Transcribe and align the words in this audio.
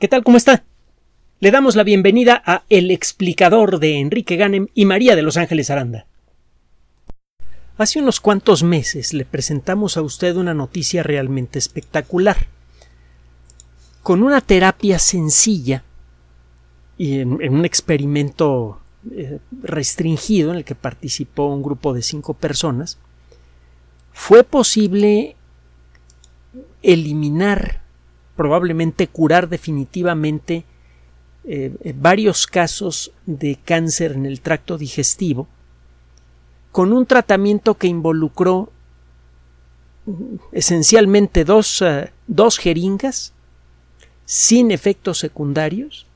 ¿Qué 0.00 0.08
tal? 0.08 0.24
¿Cómo 0.24 0.36
está? 0.36 0.64
Le 1.38 1.52
damos 1.52 1.76
la 1.76 1.84
bienvenida 1.84 2.42
a 2.44 2.64
El 2.68 2.90
explicador 2.90 3.78
de 3.78 4.00
Enrique 4.00 4.34
Ganem 4.34 4.66
y 4.74 4.86
María 4.86 5.14
de 5.14 5.22
Los 5.22 5.36
Ángeles 5.36 5.70
Aranda. 5.70 6.06
Hace 7.78 8.00
unos 8.00 8.18
cuantos 8.18 8.64
meses 8.64 9.14
le 9.14 9.24
presentamos 9.24 9.96
a 9.96 10.02
usted 10.02 10.34
una 10.34 10.52
noticia 10.52 11.04
realmente 11.04 11.60
espectacular. 11.60 12.48
Con 14.02 14.24
una 14.24 14.40
terapia 14.40 14.98
sencilla 14.98 15.84
y 16.98 17.20
en, 17.20 17.32
un 17.32 17.64
experimento 17.64 18.80
eh, 19.12 19.38
restringido 19.62 20.50
en 20.50 20.56
el 20.56 20.64
que 20.64 20.74
participó 20.74 21.46
un 21.46 21.62
grupo 21.62 21.94
de 21.94 22.02
cinco 22.02 22.34
personas, 22.34 22.98
fue 24.12 24.42
posible 24.42 25.36
eliminar, 26.82 27.83
probablemente 28.36 29.06
curar 29.06 29.48
definitivamente 29.48 30.64
eh, 31.44 31.74
eh, 31.82 31.94
varios 31.96 32.46
casos 32.46 33.12
de 33.26 33.58
cáncer 33.62 34.12
en 34.12 34.26
el 34.26 34.40
tracto 34.40 34.78
digestivo 34.78 35.46
con 36.72 36.92
un 36.92 37.06
tratamiento 37.06 37.74
que 37.74 37.86
involucró 37.86 38.72
mm, 40.06 40.36
esencialmente 40.52 41.44
dos, 41.44 41.82
eh, 41.82 42.10
dos 42.26 42.58
jeringas 42.58 43.34
sin 44.24 44.70
efectos 44.70 45.18
secundarios 45.18 46.06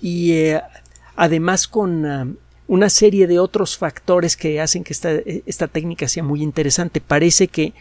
y 0.00 0.32
además 1.16 1.66
con 1.66 2.38
una 2.68 2.88
serie 2.88 3.26
de 3.26 3.40
otros 3.40 3.76
factores 3.76 4.36
que 4.36 4.60
hacen 4.60 4.84
que 4.84 4.92
esta, 4.92 5.10
esta 5.10 5.66
técnica 5.66 6.06
sea 6.06 6.22
muy 6.22 6.40
interesante. 6.40 7.00
Parece 7.00 7.48
que 7.48 7.74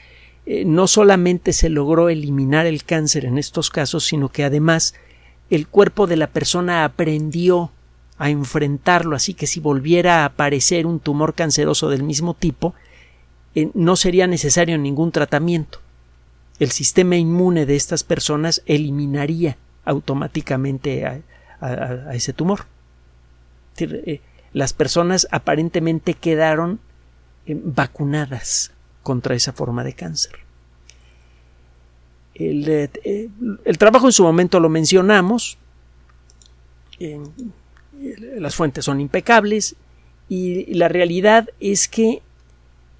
eh, 0.51 0.65
no 0.65 0.87
solamente 0.87 1.53
se 1.53 1.69
logró 1.69 2.09
eliminar 2.09 2.65
el 2.65 2.83
cáncer 2.83 3.23
en 3.25 3.37
estos 3.37 3.69
casos, 3.69 4.03
sino 4.05 4.29
que 4.29 4.43
además 4.43 4.95
el 5.51 5.67
cuerpo 5.67 6.07
de 6.07 6.17
la 6.17 6.25
persona 6.25 6.85
aprendió 6.85 7.69
a 8.17 8.31
enfrentarlo, 8.31 9.15
así 9.15 9.35
que 9.35 9.45
si 9.45 9.59
volviera 9.59 10.23
a 10.23 10.25
aparecer 10.25 10.87
un 10.87 10.99
tumor 10.99 11.35
canceroso 11.35 11.87
del 11.91 12.01
mismo 12.01 12.33
tipo, 12.33 12.73
eh, 13.53 13.69
no 13.75 13.95
sería 13.95 14.25
necesario 14.25 14.79
ningún 14.79 15.11
tratamiento. 15.11 15.81
El 16.57 16.71
sistema 16.71 17.15
inmune 17.15 17.67
de 17.67 17.75
estas 17.75 18.03
personas 18.03 18.63
eliminaría 18.65 19.55
automáticamente 19.85 21.05
a, 21.05 21.21
ese 22.11 22.33
tumor. 22.33 22.65
Eh, 23.77 24.21
las 24.53 24.73
personas 24.73 25.27
aparentemente 25.29 26.15
quedaron 26.15 26.79
vacunadas 27.45 28.71
contra 29.03 29.35
esa 29.35 29.53
forma 29.53 29.83
de 29.83 29.93
cáncer. 29.93 30.33
El, 32.35 32.67
eh, 32.67 33.29
trabajo 33.77 34.07
en 34.07 34.13
su 34.13 34.23
momento 34.23 34.59
lo 34.59 34.69
mencionamos, 34.69 35.57
las 38.37 38.55
fuentes 38.55 38.85
son 38.85 38.99
impecables 38.99 39.75
y 40.27 40.73
la 40.73 40.87
realidad 40.87 41.49
es 41.59 41.87
que 41.87 42.21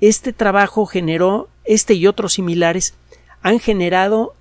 este 0.02 0.33
trabajo 0.33 0.86
generó, 0.86 1.50
este 1.66 1.94
y 1.94 2.08
otros 2.08 2.34
similares, 2.34 2.95
han 3.41 3.59
generado 3.59 4.34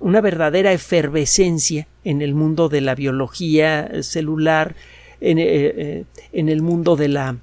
una 0.00 0.20
verdadera 0.20 0.72
efervescencia 0.72 1.86
en 2.02 2.22
el 2.22 2.34
mundo 2.34 2.68
de 2.68 2.80
la 2.80 2.94
biología 2.94 4.02
celular, 4.02 4.74
en 5.20 5.38
eh, 5.38 5.44
eh, 5.46 6.04
el 6.32 6.60
mundo 6.60 6.96
de 6.96 7.08
la 7.08 7.36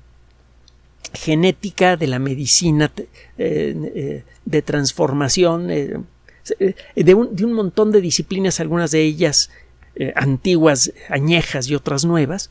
genética, 1.14 1.98
de 1.98 2.08
la 2.08 2.20
medicina 2.20 2.92
eh, 2.96 3.04
eh, 3.38 4.24
de 4.46 4.62
transformación, 4.62 5.70
eh, 5.72 5.98
de, 6.96 7.14
un, 7.14 7.54
montón 7.54 7.92
de 7.92 8.02
disciplinas, 8.02 8.60
algunas 8.60 8.92
de 8.92 9.02
ellas 9.02 9.50
antiguas, 10.16 10.94
añejas 11.10 11.68
y 11.68 11.76
otras 11.76 12.06
nuevas, 12.06 12.50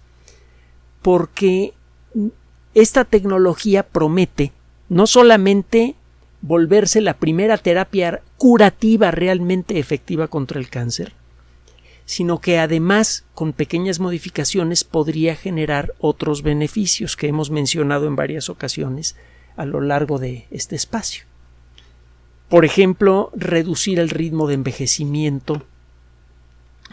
porque 1.03 1.73
esta 2.75 3.05
tecnología 3.05 3.83
promete 3.83 4.53
no 4.89 5.07
solamente 5.07 5.97
volverse 6.43 7.01
la 7.01 7.15
primera 7.15 7.57
terapia 7.57 8.23
curativa 8.37 9.11
realmente 9.11 9.79
efectiva 9.79 10.29
contra 10.29 10.61
el 10.61 10.69
cáncer, 10.69 11.15
sino 12.11 12.41
que 12.41 12.59
además 12.59 13.25
con 13.35 13.53
pequeñas 13.53 14.01
modificaciones 14.01 14.83
podría 14.83 15.37
generar 15.37 15.95
otros 16.01 16.43
beneficios 16.43 17.17
que 17.17 17.29
hemos 17.29 17.53
mencionado 17.53 18.09
en 18.09 18.17
varias 18.17 18.49
ocasiones 18.49 19.15
a 19.57 19.65
lo 19.65 19.81
largo 19.81 20.19
de 20.19 20.49
este 20.51 20.75
espacio. 20.75 21.23
Por 22.49 22.65
ejemplo, 22.65 23.31
reducir 23.37 24.01
el 24.01 24.09
ritmo 24.09 24.49
de 24.49 24.55
envejecimiento. 24.55 25.63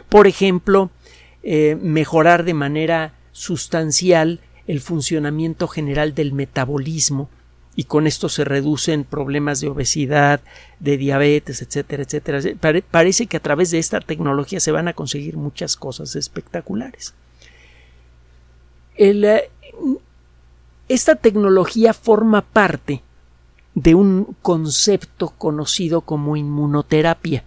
Por 0.08 0.28
ejemplo, 0.28 0.92
eh, 1.42 1.80
mejorar 1.82 2.44
de 2.44 2.54
manera 2.54 3.16
sustancial 3.32 4.40
el 4.68 4.82
funcionamiento 4.82 5.68
general 5.68 6.14
del 6.14 6.32
metabolismo, 6.32 7.28
y 7.78 7.84
con 7.84 8.08
esto 8.08 8.28
se 8.28 8.44
reducen 8.44 9.04
problemas 9.04 9.62
de 9.62 9.68
obesidad, 9.68 10.42
de 10.80 10.98
diabetes, 10.98 11.62
etcétera, 11.62 12.02
etcétera. 12.02 12.42
parece 12.90 13.28
que 13.28 13.38
a 13.38 13.40
través 13.40 13.70
de 13.70 13.78
esta 13.78 14.00
tecnología 14.00 14.60
se 14.60 14.72
van 14.72 14.88
a 14.88 14.94
conseguir 14.94 15.38
muchas 15.38 15.76
cosas 15.76 16.16
espectaculares. 16.16 17.14
Eh, 18.98 19.52
esta 20.90 21.18
tecnología 21.18 21.94
forma 21.94 22.42
parte 22.42 23.04
de 23.76 23.94
un 23.94 24.36
concepto 24.42 25.36
conocido 25.38 26.02
como 26.02 26.36
inmunoterapia. 26.36 27.44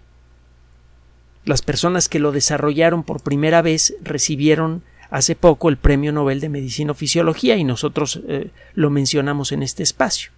Las 1.44 1.60
personas 1.60 2.08
que 2.08 2.20
lo 2.20 2.30
desarrollaron 2.30 3.02
por 3.02 3.20
primera 3.20 3.62
vez 3.62 3.96
recibieron 4.00 4.84
hace 5.10 5.34
poco 5.34 5.68
el 5.68 5.76
Premio 5.76 6.12
Nobel 6.12 6.40
de 6.40 6.48
Medicina 6.48 6.92
o 6.92 6.94
Fisiología 6.94 7.56
y 7.56 7.64
nosotros 7.64 8.20
eh, 8.28 8.50
lo 8.74 8.90
mencionamos 8.90 9.52
en 9.52 9.62
este 9.62 9.82
espacio. 9.82 10.30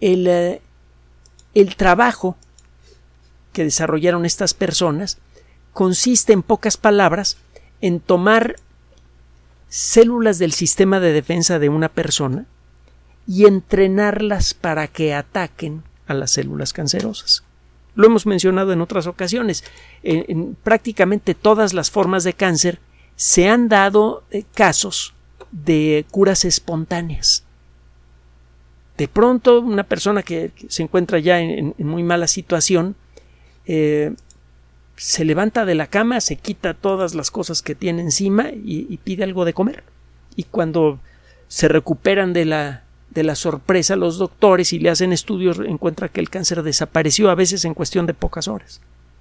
El, 0.00 0.26
eh, 0.26 0.62
el 1.54 1.76
trabajo 1.76 2.36
que 3.52 3.64
desarrollaron 3.64 4.24
estas 4.24 4.54
personas 4.54 5.18
consiste 5.72 6.32
en 6.32 6.42
pocas 6.42 6.76
palabras 6.76 7.36
en 7.80 8.00
tomar 8.00 8.56
células 9.68 10.38
del 10.38 10.52
sistema 10.52 10.98
de 10.98 11.12
defensa 11.12 11.58
de 11.58 11.68
una 11.68 11.88
persona 11.88 12.46
y 13.26 13.46
entrenarlas 13.46 14.54
para 14.54 14.88
que 14.88 15.14
ataquen 15.14 15.82
a 16.06 16.14
las 16.14 16.30
células 16.30 16.72
cancerosas. 16.72 17.44
Lo 17.98 18.06
hemos 18.06 18.26
mencionado 18.26 18.72
en 18.72 18.80
otras 18.80 19.08
ocasiones. 19.08 19.64
En, 20.04 20.56
prácticamente 20.62 21.34
todas 21.34 21.74
las 21.74 21.90
formas 21.90 22.22
de 22.22 22.32
cáncer 22.32 22.78
se 23.16 23.48
han 23.48 23.68
dado 23.68 24.22
eh, 24.30 24.44
casos 24.54 25.14
de 25.50 26.06
curas 26.12 26.44
espontáneas. 26.44 27.42
De 28.96 29.08
pronto, 29.08 29.60
una 29.60 29.82
persona 29.82 30.22
que, 30.22 30.52
se 30.68 30.84
encuentra 30.84 31.18
ya 31.18 31.40
en, 31.40 31.74
muy 31.78 32.04
mala 32.04 32.28
situación 32.28 32.94
eh, 33.66 34.14
se 34.94 35.24
levanta 35.24 35.64
de 35.64 35.74
la 35.74 35.88
cama, 35.88 36.20
se 36.20 36.36
quita 36.36 36.74
todas 36.74 37.16
las 37.16 37.32
cosas 37.32 37.62
que 37.62 37.74
tiene 37.74 38.02
encima 38.02 38.50
y, 38.50 38.86
y 38.88 38.98
pide 38.98 39.24
algo 39.24 39.44
de 39.44 39.54
comer. 39.54 39.82
Y 40.36 40.44
cuando 40.44 41.00
se 41.48 41.66
recuperan 41.66 42.32
de 42.32 42.44
la 42.44 42.84
de 43.10 43.22
la 43.22 43.34
sorpresa 43.34 43.96
los 43.96 44.18
doctores 44.18 44.72
y 44.72 44.78
le 44.78 44.90
hacen 44.90 45.12
estudios 45.12 45.58
encuentra 45.60 46.08
que 46.08 46.20
el 46.20 46.30
cáncer 46.30 46.62
desapareció 46.62 47.30
a 47.30 47.34
veces 47.34 47.64
en 47.64 47.74
cuestión 47.74 48.06
de 48.06 48.14
pocas 48.14 48.48
horas 48.48 48.80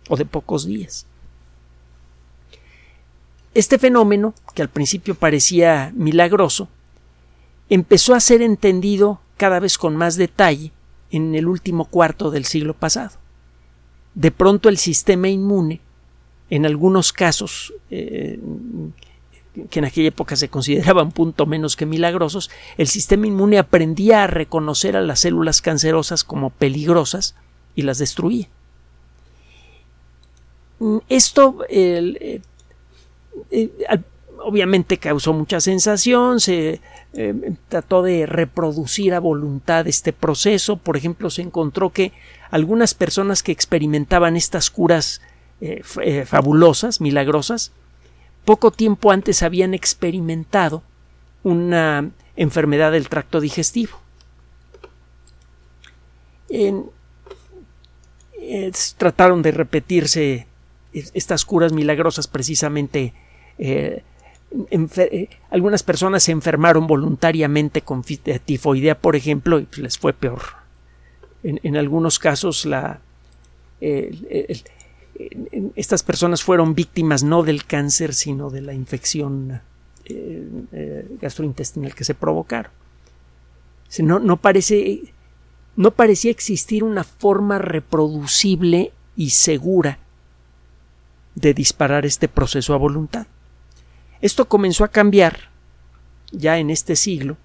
o 0.09 0.17
de 0.17 0.25
pocos 0.25 0.65
días. 0.65 1.05
Este 3.53 3.79
fenómeno, 3.79 4.33
que 4.53 4.61
al 4.61 4.69
principio 4.69 5.15
parecía 5.15 5.91
milagroso, 5.95 6.69
empezó 7.69 8.13
a 8.13 8.19
ser 8.19 8.41
entendido 8.41 9.19
cada 9.35 9.59
vez 9.59 9.77
con 9.77 9.95
más 9.95 10.15
detalle 10.15 10.71
en 11.11 11.35
el 11.35 11.47
último 11.47 11.85
cuarto 11.85 12.29
del 12.29 12.45
siglo 12.45 12.73
pasado. 12.73 13.17
De 14.13 14.31
pronto 14.31 14.69
el 14.69 14.77
sistema 14.77 15.27
inmune, 15.29 15.81
en 16.49 16.65
algunos 16.65 17.13
casos 17.13 17.73
eh, 17.89 18.39
que 19.69 19.79
en 19.79 19.85
aquella 19.85 20.09
época 20.09 20.35
se 20.35 20.49
consideraban 20.49 21.11
punto 21.11 21.45
menos 21.45 21.75
que 21.75 21.85
milagrosos, 21.85 22.49
el 22.77 22.87
sistema 22.87 23.27
inmune 23.27 23.57
aprendía 23.57 24.23
a 24.23 24.27
reconocer 24.27 24.95
a 24.95 25.01
las 25.01 25.21
células 25.21 25.61
cancerosas 25.61 26.23
como 26.23 26.49
peligrosas 26.49 27.35
y 27.75 27.81
las 27.83 27.97
destruía. 27.97 28.47
Esto 31.09 31.59
eh, 31.69 32.41
eh, 33.49 34.01
obviamente 34.43 34.97
causó 34.97 35.33
mucha 35.33 35.59
sensación, 35.59 36.39
se 36.39 36.81
eh, 37.13 37.53
trató 37.67 38.03
de 38.03 38.27
reproducir 38.27 39.15
a 39.15 39.19
voluntad 39.19 39.87
este 39.87 40.13
proceso, 40.13 40.77
por 40.77 40.95
ejemplo, 40.95 41.31
se 41.31 41.41
encontró 41.41 41.89
que 41.89 42.13
algunas 42.51 42.93
personas 42.93 43.41
que 43.41 43.51
experimentaban 43.51 44.35
estas 44.35 44.69
curas 44.69 45.21
fabulosas, 46.25 47.01
milagrosas, 47.01 47.71
poco 48.47 48.71
tiempo 48.71 49.11
antes 49.11 49.43
habían 49.43 49.73
experimentado 49.73 50.81
una 51.43 52.11
enfermedad 52.37 52.93
del 52.93 53.09
tracto 53.09 53.41
digestivo. 53.41 53.99
trataron 58.95 59.41
de 59.41 59.51
repetirse 59.51 60.47
estas 60.93 61.43
curas 61.43 61.73
milagrosas 61.73 62.27
precisamente 62.27 63.13
eh, 63.57 64.01
eh, 64.79 65.29
algunas 65.49 65.83
personas 65.83 66.23
se 66.23 66.31
enfermaron 66.31 66.87
voluntariamente 66.87 67.81
con 67.81 68.01
tifoidea, 68.01 68.97
por 68.97 69.17
ejemplo, 69.17 69.59
y 69.59 69.65
pues, 69.65 69.79
les 69.79 69.97
fue 69.97 70.13
peor. 70.13 70.41
En, 71.43 71.75
algunos 71.75 72.17
casos, 72.17 72.65
la, 72.65 73.01
estas 75.75 76.03
personas 76.03 76.43
fueron 76.43 76.75
víctimas 76.75 77.23
no 77.23 77.43
del 77.43 77.65
cáncer, 77.65 78.13
sino 78.13 78.49
de 78.49 78.61
la 78.61 78.73
infección 78.73 79.61
eh, 80.05 81.17
gastrointestinal 81.19 81.95
que 81.95 82.03
se 82.03 82.13
provocaron. 82.13 82.71
No, 83.99 84.37
parece, 84.37 85.13
no 85.75 85.91
parecía 85.91 86.31
existir 86.31 86.83
una 86.83 87.03
forma 87.03 87.57
reproducible 87.57 88.91
y 89.15 89.31
segura 89.31 89.99
de 91.35 91.53
disparar 91.53 92.05
este 92.05 92.27
proceso 92.27 92.73
a 92.73 92.77
voluntad. 92.77 93.27
Esto 94.21 94.47
comenzó 94.47 94.83
a 94.83 94.89
cambiar 94.89 95.49
ya 96.31 96.57
en 96.57 96.69
este 96.69 96.95
siglo 96.95 97.37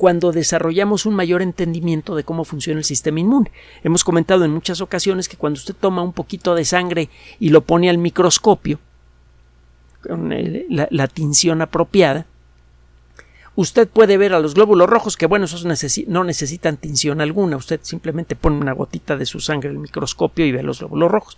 cuando 0.00 0.32
desarrollamos 0.32 1.04
un 1.04 1.14
mayor 1.14 1.42
entendimiento 1.42 2.16
de 2.16 2.24
cómo 2.24 2.46
funciona 2.46 2.78
el 2.78 2.86
sistema 2.86 3.20
inmune. 3.20 3.52
Hemos 3.84 4.02
comentado 4.02 4.46
en 4.46 4.50
muchas 4.50 4.80
ocasiones 4.80 5.28
que 5.28 5.36
cuando 5.36 5.58
usted 5.58 5.74
toma 5.78 6.00
un 6.00 6.14
poquito 6.14 6.54
de 6.54 6.64
sangre 6.64 7.10
y 7.38 7.50
lo 7.50 7.60
pone 7.60 7.90
al 7.90 7.98
microscopio, 7.98 8.78
con 10.02 10.32
la, 10.70 10.88
la 10.90 11.06
tinción 11.06 11.60
apropiada, 11.60 12.24
usted 13.56 13.90
puede 13.90 14.16
ver 14.16 14.32
a 14.32 14.40
los 14.40 14.54
glóbulos 14.54 14.88
rojos 14.88 15.18
que, 15.18 15.26
bueno, 15.26 15.44
esos 15.44 15.66
no 16.06 16.24
necesitan 16.24 16.78
tinción 16.78 17.20
alguna. 17.20 17.58
Usted 17.58 17.80
simplemente 17.82 18.36
pone 18.36 18.56
una 18.56 18.72
gotita 18.72 19.18
de 19.18 19.26
su 19.26 19.38
sangre 19.38 19.68
en 19.68 19.76
el 19.76 19.82
microscopio 19.82 20.46
y 20.46 20.52
ve 20.52 20.62
los 20.62 20.78
glóbulos 20.78 21.10
rojos. 21.10 21.36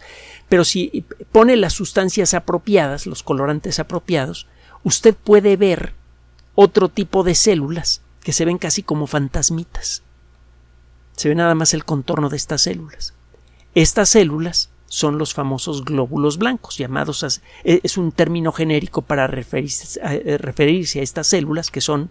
Pero 0.48 0.64
si 0.64 1.04
pone 1.32 1.56
las 1.56 1.72
sustancias 1.72 2.32
apropiadas, 2.32 3.08
los 3.08 3.24
colorantes 3.24 3.80
apropiados, 3.80 4.46
usted 4.84 5.16
puede 5.16 5.56
ver 5.56 5.94
otro 6.54 6.88
tipo 6.88 7.24
de 7.24 7.34
células 7.34 8.01
que 8.22 8.32
se 8.32 8.44
ven 8.44 8.58
casi 8.58 8.82
como 8.82 9.06
fantasmitas. 9.06 10.02
Se 11.16 11.28
ve 11.28 11.34
nada 11.34 11.54
más 11.54 11.74
el 11.74 11.84
contorno 11.84 12.28
de 12.28 12.36
estas 12.36 12.62
células. 12.62 13.14
Estas 13.74 14.10
células 14.10 14.70
son 14.86 15.18
los 15.18 15.32
famosos 15.32 15.84
glóbulos 15.84 16.36
blancos, 16.36 16.76
llamados 16.76 17.40
e, 17.64 17.80
es 17.82 17.96
un 17.96 18.12
término 18.12 18.52
genérico 18.52 19.02
para 19.02 19.26
referirse 19.26 20.00
a, 20.02 20.14
eh, 20.14 20.36
referirse 20.36 21.00
a 21.00 21.02
estas 21.02 21.28
células 21.28 21.70
que 21.70 21.80
son 21.80 22.10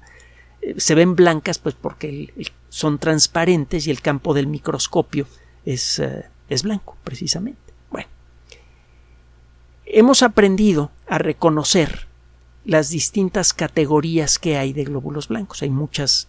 eh, 0.61 0.73
se 0.77 0.95
ven 0.95 1.15
blancas 1.15 1.59
pues 1.59 1.75
porque 1.79 2.33
son 2.69 2.97
transparentes 2.97 3.85
y 3.85 3.91
el 3.91 4.01
campo 4.01 4.33
del 4.33 4.47
microscopio 4.47 5.27
es, 5.63 5.99
eh, 5.99 6.25
es 6.49 6.63
blanco 6.63 6.97
precisamente. 7.03 7.61
Bueno, 7.91 8.09
hemos 9.85 10.23
aprendido 10.23 10.89
a 11.07 11.19
reconocer 11.19 12.07
las 12.65 12.89
distintas 12.89 13.53
categorías 13.53 14.39
que 14.39 14.57
hay 14.57 14.73
de 14.73 14.83
glóbulos 14.83 15.27
blancos. 15.27 15.61
Hay 15.61 15.69
muchas 15.69 16.27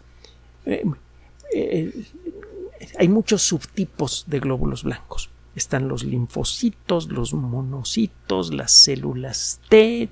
hay 2.98 3.08
muchos 3.08 3.42
subtipos 3.42 4.24
de 4.26 4.40
glóbulos 4.40 4.84
blancos. 4.84 5.30
Están 5.54 5.88
los 5.88 6.04
linfocitos, 6.04 7.08
los 7.08 7.34
monocitos, 7.34 8.52
las 8.52 8.72
células 8.72 9.60
T. 9.68 10.08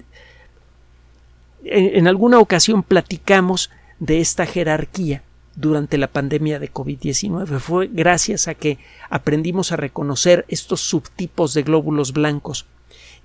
En, 1.65 2.07
alguna 2.07 2.39
ocasión 2.39 2.83
platicamos 2.83 3.71
de 3.99 4.21
esta 4.21 4.47
jerarquía 4.47 5.23
durante 5.57 5.99
la 5.99 6.09
pandemia 6.09 6.59
de 6.59 6.73
COVID-19. 6.73 7.59
Fue 7.59 7.89
gracias 7.89 8.49
a 8.49 8.55
que 8.55 8.79
aprendimos 9.09 9.73
a 9.73 9.77
reconocer 9.77 10.45
estos 10.49 10.81
subtipos 10.81 11.55
de 11.55 11.63
glóbulos 11.63 12.13
blancos 12.13 12.67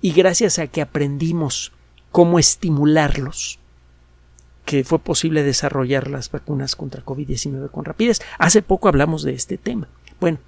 y 0.00 0.12
gracias 0.12 0.58
a 0.58 0.66
que 0.66 0.82
aprendimos 0.82 1.72
cómo 2.16 2.38
estimularlos 2.38 3.58
que 4.64 4.84
fue 4.84 4.98
posible 4.98 5.42
desarrollar 5.42 6.08
las 6.08 6.30
vacunas 6.30 6.74
contra 6.74 7.04
COVID-19 7.04 7.70
con 7.70 7.84
rapidez. 7.84 8.22
Hace 8.38 8.62
poco 8.62 8.88
hablamos 8.88 9.22
de 9.22 9.34
este 9.34 9.58
tema. 9.58 9.86
Bueno, 10.18 10.38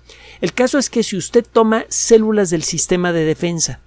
el 0.41 0.55
caso 0.55 0.79
es 0.79 0.89
que 0.89 1.03
si 1.03 1.19
usted 1.19 1.45
toma 1.45 1.85
células 1.91 2.49
del 2.49 2.63
sistema 2.63 3.13
de 3.13 3.27
defensa 3.27 3.81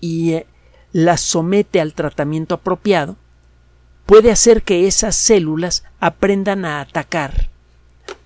y 0.00 0.32
eh, 0.32 0.46
las 0.92 1.20
somete 1.20 1.78
al 1.78 1.92
tratamiento 1.92 2.54
apropiado, 2.54 3.18
puede 4.06 4.30
hacer 4.30 4.62
que 4.62 4.86
esas 4.86 5.16
células 5.16 5.84
aprendan 5.98 6.64
a 6.64 6.80
atacar 6.80 7.50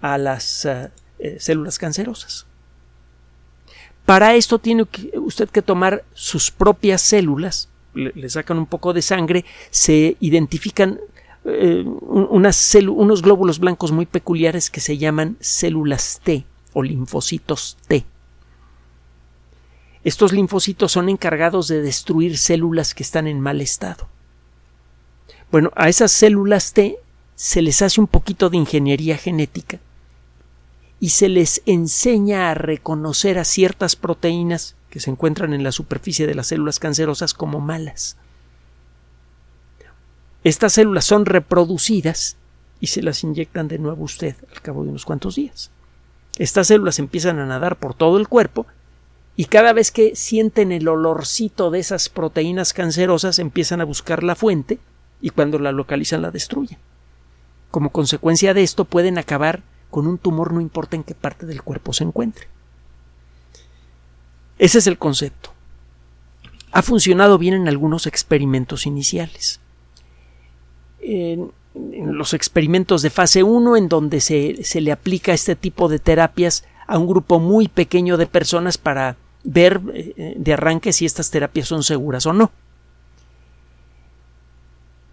a 0.01 0.19
las 0.19 0.65
eh, 0.67 0.93
eh, 1.19 1.39
células 1.41 1.81
cancerosas. 1.81 2.47
Para 4.07 4.37
esto 4.37 4.61
tiene 4.61 4.87
usted 5.15 5.49
que 5.49 5.63
tomar 5.63 6.05
sus 6.13 6.53
propias 6.53 7.03
células, 7.03 7.71
le, 7.95 8.29
sacan 8.29 8.59
un 8.59 8.67
poco 8.67 8.93
de 8.93 9.03
sangre, 9.03 9.45
se 9.71 10.17
identifican 10.21 11.01
unos 11.45 13.23
glóbulos 13.23 13.59
blancos 13.59 13.93
muy 13.93 14.07
peculiares 14.07 14.71
que 14.71 14.81
se 14.81 14.97
llaman 14.97 15.37
células 15.41 16.21
T 16.25 16.45
o 16.73 16.83
linfocitos 16.83 17.77
T. 17.87 18.05
Estos 20.05 20.33
linfocitos 20.33 20.93
son 20.93 21.09
encargados 21.09 21.69
de 21.69 21.83
destruir 21.83 22.39
células 22.39 22.95
que 22.95 23.03
están 23.03 23.27
en 23.27 23.41
mal 23.41 23.61
estado. 23.61 24.09
Bueno, 25.51 25.71
a 25.77 25.89
esas 25.89 26.13
células 26.13 26.73
T 26.73 26.97
se 27.37 27.63
les 27.63 27.83
hace 27.83 28.01
un 28.01 28.07
poquito 28.07 28.51
de 28.51 28.57
ingeniería 28.57 29.17
genética 29.17 29.81
y 31.05 31.11
se 31.11 31.29
les 31.29 31.61
enseña 31.67 32.51
a 32.51 32.55
reconocer 32.55 33.37
a 33.39 33.45
ciertas 33.45 33.95
proteínas 33.95 34.75
que 34.89 35.01
se 35.01 35.11
encuentran 35.11 35.53
en 35.53 35.63
la 35.63 35.71
superficie 35.71 36.27
de 36.27 36.35
las 36.35 36.47
células 36.47 36.79
cancerosas 36.79 37.35
como 37.35 37.61
malas. 37.61 38.17
Estas 40.45 40.73
células 40.73 41.05
son 41.05 41.27
reproducidas 41.27 42.39
y 42.81 42.87
se 42.87 43.03
las 43.03 43.23
inyectan 43.23 43.69
de 43.69 43.79
nuevo 43.79 44.03
usted 44.03 44.35
al 44.51 44.63
cabo 44.63 44.83
de 44.83 44.89
unos 44.89 45.05
cuantos 45.05 45.35
días. 45.35 45.71
Estas 46.39 46.69
células 46.69 46.99
empiezan 46.99 47.39
a 47.39 47.45
nadar 47.45 47.77
por 47.77 47.93
todo 47.93 48.17
el 48.17 48.27
cuerpo 48.27 48.67
y 49.37 49.45
cada 49.45 49.75
vez 49.75 49.91
que 49.91 50.17
sienten 50.17 50.73
el 50.73 50.89
olorcito 50.89 51.71
de 51.71 51.81
esas 51.81 52.09
proteínas 52.09 52.73
cancerosas 52.73 53.39
empiezan 53.39 53.83
a 53.83 53.85
buscar 53.85 54.23
la 54.23 54.37
fuente 54.37 54.79
y 55.21 55.29
cuando 55.29 55.59
la 55.59 55.71
localizan 55.71 56.23
la 56.23 56.31
destruyen. 56.31 56.79
Como 57.71 57.91
consecuencia 57.91 58.55
de 58.55 58.63
esto 58.63 58.87
pueden 58.87 59.19
acabar 59.19 59.63
con 59.95 60.09
un 60.09 60.19
tumor 60.19 60.53
no 60.53 60.61
importa 60.61 60.97
en 60.97 61.05
qué 61.05 61.15
parte 61.15 61.47
del 61.47 61.63
cuerpo 61.63 61.93
se 61.93 62.03
encuentre. 62.03 62.49
Ese 64.59 64.79
es 64.79 64.89
el 64.89 64.99
concepto. 64.99 65.51
Ha 66.73 66.83
funcionado 66.83 67.39
bien 67.39 67.55
en 67.55 67.69
algunos 67.69 68.09
experimentos 68.09 68.87
iniciales 68.87 69.61
en, 70.99 71.53
los 71.75 72.35
experimentos 72.35 73.03
de 73.03 73.11
fase 73.11 73.45
1 73.45 73.77
en 73.77 73.89
donde 73.89 74.21
se, 74.21 74.65
se 74.65 74.81
le 74.81 74.91
aplica 74.91 75.33
este 75.33 75.55
tipo 75.55 75.89
de 75.89 76.01
terapias 76.01 76.65
a 76.89 76.99
un 76.99 77.07
grupo 77.07 77.39
muy 77.39 77.69
pequeño 77.69 78.17
de 78.17 78.27
personas 78.27 78.79
para 78.79 79.17
ver 79.45 79.81
eh, 79.95 80.35
de 80.37 80.53
arranque 80.55 80.93
si 80.93 81.05
estas 81.05 81.31
terapias 81.31 81.69
son 81.69 81.85
seguras 81.85 82.27
o 82.27 82.33
no. 82.33 82.51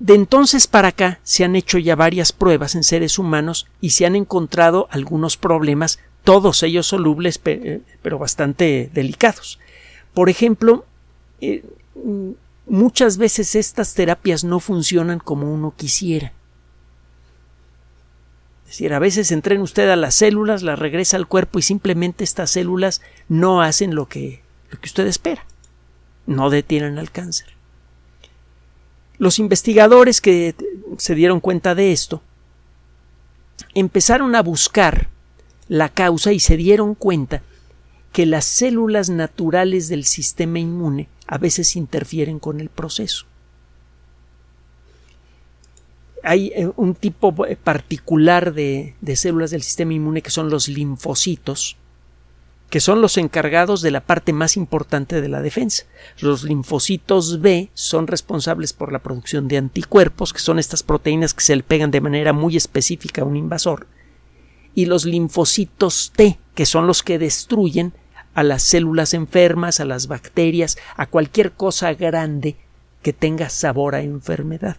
De 0.01 0.15
entonces 0.15 0.65
para 0.65 0.87
acá 0.87 1.19
se 1.21 1.43
han 1.43 1.55
hecho 1.55 1.77
ya 1.77 1.95
varias 1.95 2.31
pruebas 2.31 2.73
en 2.73 2.83
seres 2.83 3.19
humanos 3.19 3.67
y 3.81 3.91
se 3.91 4.07
han 4.07 4.15
encontrado 4.15 4.87
algunos 4.89 5.37
problemas, 5.37 5.99
todos 6.23 6.63
ellos 6.63 6.87
solubles 6.87 7.39
eh, 7.45 7.81
pero 8.01 8.17
bastante 8.17 8.89
delicados. 8.95 9.59
Por 10.15 10.31
ejemplo, 10.31 10.87
eh, 11.39 11.63
muchas 12.65 13.17
veces 13.17 13.53
estas 13.53 13.93
terapias 13.93 14.43
no 14.43 14.59
funcionan 14.59 15.19
como 15.19 15.53
uno 15.53 15.75
quisiera. 15.77 16.33
Es 18.65 18.71
decir, 18.71 18.95
a 18.95 18.99
veces 18.99 19.31
entrena 19.31 19.61
usted 19.61 19.87
a 19.87 19.95
las 19.95 20.15
células, 20.15 20.63
las 20.63 20.79
regresa 20.79 21.15
al 21.15 21.27
cuerpo 21.27 21.59
y 21.59 21.61
simplemente 21.61 22.23
estas 22.23 22.49
células 22.49 23.03
no 23.29 23.61
hacen 23.61 23.93
lo 23.93 24.07
que, 24.07 24.41
lo 24.71 24.79
que 24.79 24.87
usted 24.87 25.05
espera. 25.05 25.45
No 26.25 26.49
detienen 26.49 26.97
al 26.97 27.11
cáncer. 27.11 27.60
Los 29.21 29.37
investigadores 29.37 30.19
que 30.19 30.55
se 30.97 31.13
dieron 31.13 31.41
cuenta 31.41 31.75
de 31.75 31.91
esto 31.91 32.23
empezaron 33.75 34.33
a 34.33 34.41
buscar 34.41 35.09
la 35.67 35.89
causa 35.89 36.31
y 36.31 36.39
se 36.39 36.57
dieron 36.57 36.95
cuenta 36.95 37.43
que 38.13 38.25
las 38.25 38.45
células 38.45 39.11
naturales 39.11 39.89
del 39.89 40.05
sistema 40.05 40.57
inmune 40.57 41.07
a 41.27 41.37
veces 41.37 41.75
interfieren 41.75 42.39
con 42.39 42.61
el 42.61 42.69
proceso. 42.69 43.27
Hay 46.23 46.47
eh, 46.55 46.71
un 46.75 46.95
tipo 46.95 47.45
eh, 47.45 47.55
particular 47.55 48.55
de, 48.55 48.95
células 49.13 49.51
del 49.51 49.61
sistema 49.61 49.93
inmune 49.93 50.23
que 50.23 50.31
son 50.31 50.49
los 50.49 50.67
linfocitos, 50.67 51.77
que 52.71 52.79
son 52.79 53.01
los 53.01 53.17
encargados 53.17 53.81
de 53.81 53.91
la 53.91 53.99
parte 53.99 54.31
más 54.31 54.55
importante 54.55 55.19
de 55.19 55.27
la 55.27 55.41
defensa. 55.41 55.83
Los 56.21 56.43
linfocitos 56.43 57.41
B 57.41 57.69
son 57.73 58.07
responsables 58.07 58.71
por 58.71 58.93
la 58.93 58.99
producción 58.99 59.49
de 59.49 59.57
anticuerpos, 59.57 60.31
que 60.31 60.39
son 60.39 60.57
estas 60.57 60.81
proteínas 60.81 61.33
que 61.33 61.43
se 61.43 61.55
le 61.55 61.63
pegan 61.63 61.91
de 61.91 61.99
manera 61.99 62.31
muy 62.31 62.55
específica 62.55 63.21
a 63.23 63.25
un 63.25 63.35
invasor, 63.35 63.87
y 64.73 64.85
los 64.85 65.03
linfocitos 65.03 66.13
T, 66.15 66.39
que 66.55 66.65
son 66.65 66.87
los 66.87 67.03
que 67.03 67.19
destruyen 67.19 67.91
a 68.33 68.41
las 68.41 68.63
células 68.63 69.13
enfermas, 69.13 69.81
a 69.81 69.85
las 69.85 70.07
bacterias, 70.07 70.77
a 70.95 71.07
cualquier 71.07 71.51
cosa 71.51 71.93
grande 71.93 72.55
que 73.01 73.11
tenga 73.11 73.49
sabor 73.49 73.95
a 73.95 74.01
enfermedad. 74.01 74.77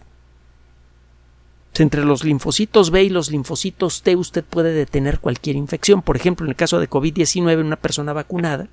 Entre 1.79 2.05
los 2.05 2.23
linfocitos 2.23 2.91
B 2.91 3.03
y 3.03 3.09
los 3.09 3.31
linfocitos 3.31 4.03
T 4.03 4.15
usted 4.15 4.43
puede 4.43 4.73
detener 4.73 5.19
cualquier 5.19 5.55
infección. 5.55 6.03
Por 6.03 6.15
ejemplo, 6.15 6.45
en 6.45 6.51
el 6.51 6.55
caso 6.55 6.79
de 6.79 6.89
COVID-19 6.89 7.53
en 7.53 7.65
una 7.65 7.77
persona 7.77 8.13
vacunada, 8.13 8.67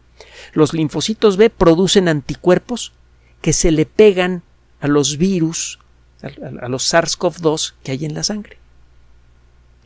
los 0.53 0.75
linfocitos 0.75 1.39
B 1.39 1.49
producen 1.49 2.09
anticuerpos 2.09 2.93
que 3.41 3.55
se 3.55 3.71
le 3.71 3.87
pegan 3.87 4.43
a 4.81 4.89
los 4.89 5.17
virus, 5.17 5.79
a, 6.23 6.69
los 6.69 6.93
SARS-CoV-2 6.93 7.75
que 7.83 7.93
hay 7.93 8.05
en 8.05 8.15
la 8.15 8.23
sangre. 8.23 8.59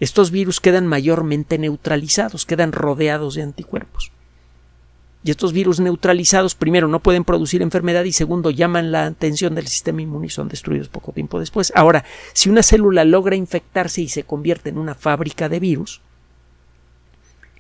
Estos 0.01 0.33
virus 0.33 0.61
quedan 0.61 0.89
mayormente 0.89 1.57
neutralizados, 1.57 2.47
quedan 2.47 2.73
rodeados 2.73 3.35
de 3.35 3.43
anticuerpos. 3.43 4.11
Y 5.25 5.31
estos 5.31 5.55
virus 5.55 5.81
neutralizados, 5.81 6.55
primero, 6.55 6.87
no 6.87 7.01
pueden 7.01 7.25
producir 7.25 7.63
enfermedad 7.63 8.05
y 8.05 8.13
segundo, 8.13 8.51
llaman 8.51 8.93
la 8.93 9.07
atención 9.07 9.55
del 9.55 9.67
sistema 9.67 10.03
inmune 10.03 10.27
y 10.27 10.31
son 10.31 10.49
destruidos 10.49 10.89
poco 10.89 11.13
tiempo 11.13 11.41
después. 11.41 11.73
Ahora, 11.75 12.05
si 12.35 12.51
una 12.51 12.63
célula 12.63 13.07
logra 13.07 13.35
infectarse 13.35 14.03
y 14.03 14.09
se 14.11 14.25
convierte 14.25 14.69
en 14.69 14.77
una 14.77 14.95
fábrica 14.95 15.49
de 15.49 15.61
virus, 15.61 16.03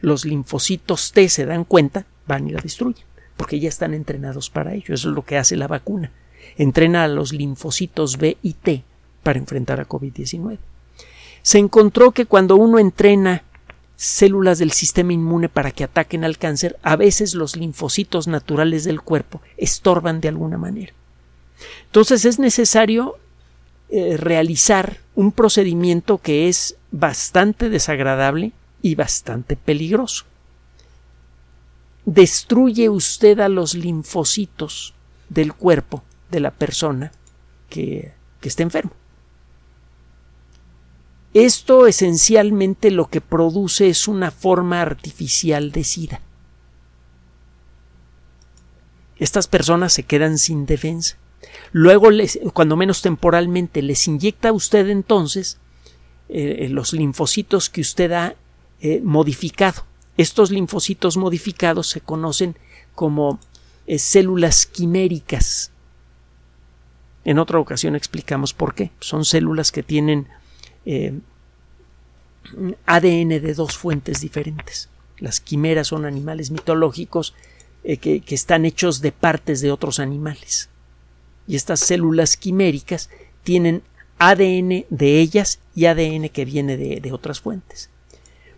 los 0.00 0.26
linfocitos 0.26 1.12
T 1.12 1.30
se 1.30 1.46
dan 1.46 1.64
cuenta, 1.64 2.04
van 2.26 2.46
y 2.46 2.52
la 2.52 2.60
destruyen, 2.60 3.06
porque 3.38 3.58
ya 3.58 3.70
están 3.70 3.94
entrenados 3.94 4.50
para 4.50 4.74
ello. 4.74 4.92
Eso 4.92 5.08
es 5.08 5.14
lo 5.14 5.24
que 5.24 5.38
hace 5.38 5.56
la 5.56 5.66
vacuna. 5.66 6.12
Entrena 6.58 7.04
a 7.04 7.08
los 7.08 7.32
linfocitos 7.32 8.18
B 8.18 8.36
y 8.42 8.52
T 8.52 8.84
para 9.22 9.38
enfrentar 9.38 9.80
a 9.80 9.88
COVID-19. 9.88 10.58
Se 11.40 11.58
encontró 11.58 12.12
que 12.12 12.26
cuando 12.26 12.56
uno 12.56 12.78
entrena 12.78 13.42
células 13.96 14.58
del 14.58 14.72
sistema 14.72 15.12
inmune 15.12 15.48
para 15.48 15.70
que 15.70 15.84
ataquen 15.84 16.24
al 16.24 16.38
cáncer, 16.38 16.78
a 16.82 16.96
veces 16.96 17.34
los 17.34 17.56
linfocitos 17.56 18.26
naturales 18.26 18.84
del 18.84 19.00
cuerpo 19.00 19.40
estorban 19.56 20.20
de 20.20 20.28
alguna 20.28 20.58
manera. 20.58 20.92
Entonces 21.86 22.24
es 22.24 22.38
necesario 22.38 23.18
eh, 23.90 24.16
realizar 24.16 24.98
un 25.14 25.30
procedimiento 25.32 26.18
que 26.18 26.48
es 26.48 26.76
bastante 26.90 27.68
desagradable 27.70 28.52
y 28.82 28.94
bastante 28.96 29.56
peligroso. 29.56 30.24
Destruye 32.04 32.88
usted 32.88 33.40
a 33.40 33.48
los 33.48 33.74
linfocitos 33.74 34.94
del 35.28 35.54
cuerpo 35.54 36.02
de 36.30 36.40
la 36.40 36.50
persona 36.50 37.12
que, 37.70 38.12
que 38.40 38.48
está 38.48 38.62
enfermo. 38.62 38.92
Esto 41.34 41.88
esencialmente 41.88 42.92
lo 42.92 43.08
que 43.08 43.20
produce 43.20 43.88
es 43.88 44.06
una 44.06 44.30
forma 44.30 44.80
artificial 44.80 45.72
de 45.72 45.82
SIDA. 45.82 46.20
Estas 49.16 49.48
personas 49.48 49.92
se 49.92 50.04
quedan 50.04 50.38
sin 50.38 50.64
defensa. 50.64 51.16
Luego, 51.72 52.10
les, 52.10 52.38
cuando 52.52 52.76
menos 52.76 53.02
temporalmente, 53.02 53.82
les 53.82 54.06
inyecta 54.06 54.50
a 54.50 54.52
usted 54.52 54.88
entonces 54.88 55.58
eh, 56.28 56.68
los 56.70 56.92
linfocitos 56.92 57.68
que 57.68 57.80
usted 57.80 58.12
ha 58.12 58.36
eh, 58.80 59.00
modificado. 59.02 59.84
Estos 60.16 60.52
linfocitos 60.52 61.16
modificados 61.16 61.88
se 61.88 62.00
conocen 62.00 62.56
como 62.94 63.40
eh, 63.86 63.98
células 63.98 64.66
quiméricas. 64.66 65.72
En 67.24 67.40
otra 67.40 67.58
ocasión 67.58 67.96
explicamos 67.96 68.52
por 68.52 68.74
qué. 68.74 68.92
Son 69.00 69.24
células 69.24 69.72
que 69.72 69.82
tienen 69.82 70.28
eh, 70.86 71.18
ADN 72.86 73.28
de 73.28 73.54
dos 73.54 73.76
fuentes 73.76 74.20
diferentes. 74.20 74.88
Las 75.18 75.40
quimeras 75.40 75.88
son 75.88 76.04
animales 76.04 76.50
mitológicos 76.50 77.34
eh, 77.84 77.96
que, 77.98 78.22
están 78.28 78.64
hechos 78.64 79.00
de 79.00 79.12
partes 79.12 79.60
de 79.60 79.70
otros 79.70 79.98
animales. 79.98 80.68
Y 81.46 81.56
estas 81.56 81.80
células 81.80 82.36
quiméricas 82.36 83.10
tienen 83.42 83.82
ADN 84.18 84.86
de 84.90 85.20
ellas 85.20 85.60
y 85.74 85.86
ADN 85.86 86.28
que 86.30 86.44
viene 86.44 86.76
de, 86.76 87.12
otras 87.12 87.40
fuentes. 87.40 87.90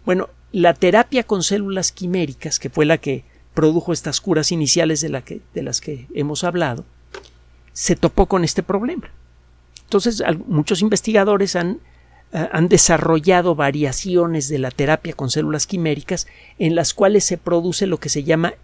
Bueno, 0.04 0.28
la 0.52 0.74
terapia 0.74 1.24
con 1.24 1.42
células 1.42 1.90
quiméricas, 1.90 2.58
que 2.58 2.70
fue 2.70 2.86
la 2.86 2.98
que 2.98 3.24
produjo 3.54 3.92
estas 3.92 4.20
curas 4.20 4.52
iniciales 4.52 5.00
de, 5.00 5.40
de 5.54 5.62
las 5.62 5.80
que 5.80 6.06
hemos 6.14 6.44
hablado, 6.44 6.84
se 7.72 7.96
topó 7.96 8.26
con 8.26 8.44
este 8.44 8.62
problema. 8.62 9.10
Entonces, 9.82 10.22
muchos 10.46 10.82
investigadores 10.82 11.56
han 11.56 11.80
han 12.32 12.68
desarrollado 12.68 13.54
variaciones 13.54 14.48
de 14.48 14.58
la 14.58 14.70
terapia 14.70 15.14
con 15.14 15.30
células 15.30 15.66
quiméricas 15.66 16.26
en 16.58 16.74
las 16.74 16.92
cuales 16.92 17.24
se 17.24 17.38
produce 17.38 17.86
lo 17.86 17.98
que 17.98 18.08
se 18.08 18.24
llama 18.24 18.54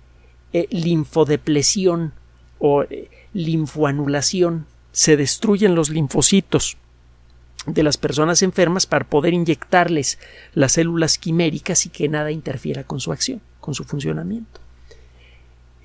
eh, 0.53 0.67
linfodeplesión 0.71 2.13
o 2.59 2.83
eh, 2.83 3.09
linfoanulación. 3.33 4.67
Se 4.91 5.17
destruyen 5.17 5.75
los 5.75 5.91
linfocitos 5.91 6.77
de 7.67 7.83
las 7.85 7.97
personas 7.97 8.43
enfermas 8.43 8.87
para 8.87 9.07
poder 9.09 9.33
inyectarles 9.33 10.19
las 10.53 10.73
células 10.73 11.17
quiméricas 11.17 11.87
y 11.87 11.91
que 11.91 12.09
nada 12.09 12.33
interfiera 12.33 12.85
con 12.85 13.01
su 13.01 13.13
acción, 13.13 13.41
con 13.61 13.75
su 13.75 13.85
funcionamiento. 13.85 14.61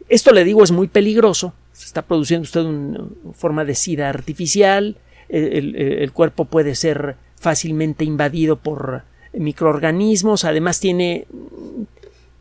Esto 0.10 0.32
le 0.34 0.44
digo 0.44 0.64
es 0.64 0.72
muy 0.72 0.88
peligroso. 0.88 1.54
Se 1.74 1.86
está 1.86 2.02
produciendo 2.02 2.44
usted 2.44 2.62
una 2.62 3.06
forma 3.34 3.64
de 3.64 3.76
sida 3.76 4.10
artificial. 4.10 4.98
el 5.30 6.12
cuerpo 6.14 6.46
puede 6.46 6.74
ser 6.74 7.18
fácilmente 7.40 8.04
invadido 8.04 8.58
por 8.58 9.04
microorganismos, 9.34 10.46
además 10.46 10.80
tiene, 10.80 11.28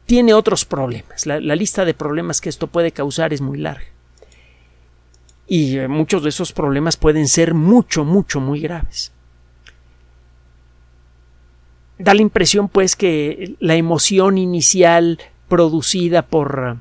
tiene 0.07 0.35
otros 0.35 0.65
problemas. 0.65 1.27
La, 1.27 1.39
lista 1.39 1.85
de 1.85 1.95
problemas 1.95 2.41
que 2.41 2.49
esto 2.49 2.67
puede 2.67 2.93
causar 2.93 3.33
es 3.33 3.41
muy 3.41 3.59
larga. 3.59 3.87
Y 5.47 5.79
eh, 5.79 5.89
muchos 5.89 6.23
de 6.23 6.31
esos 6.31 6.53
problemas 6.53 6.97
pueden 6.97 7.29
ser 7.29 7.55
mucho, 7.55 8.05
mucho, 8.05 8.41
muy 8.41 8.61
graves. 8.61 9.13
Da 11.99 12.15
la 12.15 12.23
impresión, 12.23 12.69
pues, 12.69 12.97
que 12.97 13.55
la 13.61 13.77
emoción 13.77 14.39
inicial 14.39 15.19
producida 15.49 16.23
por 16.23 16.79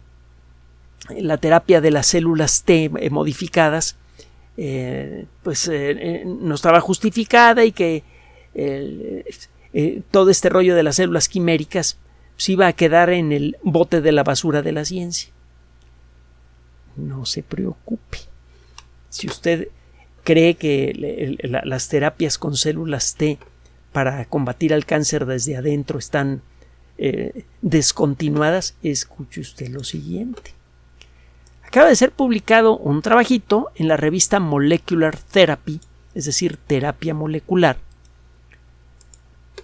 la 1.15 1.37
terapia 1.37 1.81
de 1.81 1.91
las 1.91 2.07
células 2.07 2.63
T 2.63 2.89
modificadas 3.11 3.95
eh, 4.57 5.25
pues 5.43 5.67
eh, 5.67 5.91
eh, 5.91 6.23
no 6.25 6.55
estaba 6.55 6.79
justificada 6.79 7.65
y 7.65 7.71
que 7.73 8.03
todo 10.11 10.29
este 10.29 10.47
rollo 10.47 10.75
de 10.75 10.83
las 10.83 10.95
células 10.95 11.27
quiméricas 11.27 11.97
se 12.37 12.53
iba 12.53 12.67
a 12.67 12.73
quedar 12.73 13.09
en 13.09 13.33
el 13.33 13.57
bote 13.63 13.99
de 13.99 14.13
la 14.13 14.23
basura 14.23 14.61
de 14.61 14.71
la 14.71 14.85
ciencia. 14.85 15.31
No 16.95 17.25
se 17.25 17.43
preocupe. 17.43 18.19
Si 19.09 19.27
usted 19.27 19.67
cree 20.23 20.55
que 20.55 21.37
las 21.43 21.89
terapias 21.89 22.37
con 22.37 22.55
células 22.55 23.15
T 23.15 23.37
para 23.91 24.23
combatir 24.25 24.73
al 24.73 24.85
cáncer 24.85 25.25
desde 25.25 25.57
adentro 25.57 25.99
están 25.99 26.41
descontinuadas, 27.61 28.75
escuche 28.81 29.41
usted 29.41 29.67
lo 29.67 29.83
siguiente 29.83 30.54
acaba 31.67 31.89
de 31.89 31.95
ser 31.95 32.11
publicado 32.11 32.77
un 32.77 33.01
trabajito 33.01 33.69
en 33.75 33.87
la 33.87 33.97
revista 33.97 34.39
Molecular 34.39 35.17
Therapy, 35.17 35.81
es 36.13 36.25
decir, 36.25 36.57
terapia 36.57 37.13
molecular, 37.13 37.77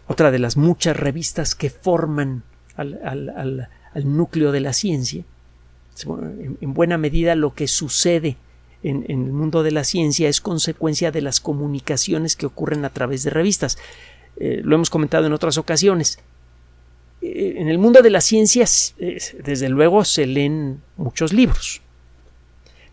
otra 0.07 0.31
de 0.31 0.39
las 0.39 0.57
muchas 0.57 0.97
revistas 0.97 1.55
que 1.55 1.69
forman 1.69 2.43
al, 2.75 3.69
núcleo 4.03 4.51
de 4.51 4.59
la 4.59 4.73
ciencia. 4.73 5.23
En, 6.07 6.73
buena 6.73 6.97
medida 6.97 7.35
lo 7.35 7.53
que 7.53 7.67
sucede 7.67 8.35
en, 8.83 9.05
el 9.07 9.31
mundo 9.31 9.63
de 9.63 9.71
la 9.71 9.83
ciencia 9.83 10.27
es 10.27 10.41
consecuencia 10.41 11.11
de 11.11 11.21
las 11.21 11.39
comunicaciones 11.39 12.35
que 12.35 12.45
ocurren 12.45 12.83
a 12.83 12.89
través 12.89 13.23
de 13.23 13.29
revistas. 13.29 13.77
Eh, 14.37 14.61
lo 14.63 14.75
hemos 14.75 14.89
comentado 14.89 15.27
en 15.27 15.33
otras 15.33 15.57
ocasiones. 15.57 16.19
Eh, 17.21 17.53
en 17.57 17.69
el 17.69 17.77
mundo 17.77 18.01
de 18.01 18.09
la 18.09 18.21
ciencia, 18.21 18.65
desde 18.97 19.69
luego, 19.69 20.03
se 20.03 20.25
leen 20.25 20.81
muchos 20.97 21.31
libros 21.31 21.81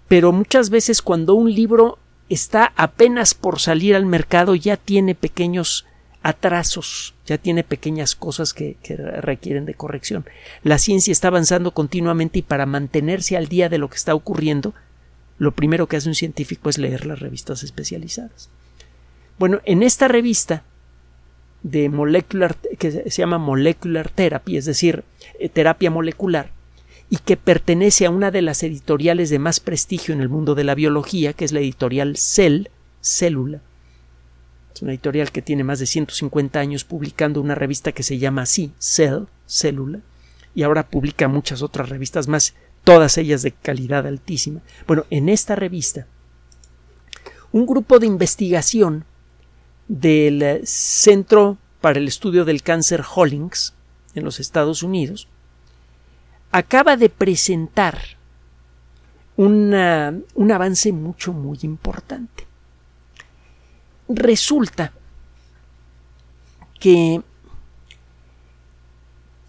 pero 0.09 0.33
muchas 0.33 0.71
veces 0.71 1.03
cuando 1.03 1.35
un 1.35 1.55
libro 1.55 1.99
está 2.29 2.73
apenas 2.77 3.35
por 3.35 3.61
salir 3.61 3.95
al 3.95 4.07
mercado 4.07 4.55
ya 4.55 4.77
tiene 4.77 5.15
pequeños 5.15 5.87
atrasos, 6.23 7.15
ya 7.27 7.39
tiene 7.39 7.63
pequeñas 7.63 8.15
cosas 8.15 8.53
que, 8.53 8.77
requieren 9.21 9.67
de 9.67 9.75
corrección. 9.75 10.25
La 10.63 10.79
ciencia 10.79 11.13
está 11.13 11.29
avanzando 11.29 11.73
continuamente 11.73 12.41
y 12.41 12.43
para 12.43 12.67
mantenerse 12.67 13.37
al 13.37 13.49
día 13.49 13.69
de 13.69 13.79
lo 13.79 13.89
que 13.89 13.97
está 13.97 14.15
ocurriendo, 14.15 14.75
lo 15.39 15.53
primero 15.53 15.87
que 15.87 15.97
hace 15.97 16.09
un 16.09 16.15
científico 16.15 16.69
es 16.69 16.79
leer 16.79 17.07
las 17.07 17.21
revistas 17.21 17.63
especializadas. 17.63 18.51
Bueno, 19.39 19.61
en 19.65 19.83
esta 19.83 20.09
revista 20.09 20.65
de 21.63 21.89
molecular 21.89 22.57
que 22.57 22.91
se 22.91 23.11
llama 23.11 23.39
Molecular 23.39 24.09
Therapy, 24.11 24.57
es 24.57 24.65
decir, 24.65 25.05
eh, 25.39 25.49
terapia 25.49 25.91
molecular, 25.91 26.51
y 27.11 27.17
que 27.19 27.37
pertenece 27.37 28.07
a 28.07 28.11
una 28.11 28.31
de 28.31 28.43
las 28.43 28.63
editoriales 28.63 29.31
de 29.31 29.39
más 29.39 29.61
prestigio 29.61 30.15
en 30.15 30.21
el 30.21 30.29
mundo 30.29 30.55
de 30.55 30.65
la 30.65 30.75
biología, 30.75 31.33
que 31.33 31.45
es 31.45 31.53
la 31.53 31.61
editorial 31.61 32.17
Cell, 32.17 32.67
Célula. 33.01 33.63
Es 34.75 34.83
una 34.83 34.93
editorial 34.93 35.33
que 35.33 35.43
tiene 35.43 35.65
más 35.65 35.79
de 35.79 35.87
150 35.87 36.61
años 36.61 36.85
publicando 36.85 37.41
una 37.41 37.55
revista 37.55 37.93
que 37.93 38.03
se 38.03 38.19
llama 38.19 38.43
así, 38.43 38.73
Cell, 38.79 39.25
Célula, 39.47 40.01
y 40.55 40.63
ahora 40.63 40.89
publica 40.89 41.29
muchas 41.29 41.63
otras 41.63 41.89
revistas 41.89 42.29
más, 42.29 42.55
todas 42.85 43.17
ellas 43.17 43.43
de 43.43 43.53
calidad 43.53 44.07
altísima. 44.07 44.61
Bueno, 44.87 45.07
en 45.09 45.29
esta 45.31 45.57
revista, 45.57 46.07
un 47.53 47.65
grupo 47.65 47.99
de 47.99 48.07
investigación 48.07 49.05
del 49.89 50.61
Centro 50.65 51.57
para 51.81 51.99
el 51.99 52.07
Estudio 52.07 52.45
del 52.45 52.63
Cáncer 52.63 53.03
Hollings 53.03 53.75
en 54.15 54.25
los 54.25 54.41
Estados 54.41 54.83
Unidos 54.83 55.29
acaba 56.51 56.97
de 56.97 57.09
presentar 57.09 57.99
un 59.37 59.73
avance 60.53 60.93
mucho, 60.93 61.33
muy 61.33 61.59
importante. 61.63 62.47
Resulta 64.09 64.93
que 66.81 67.23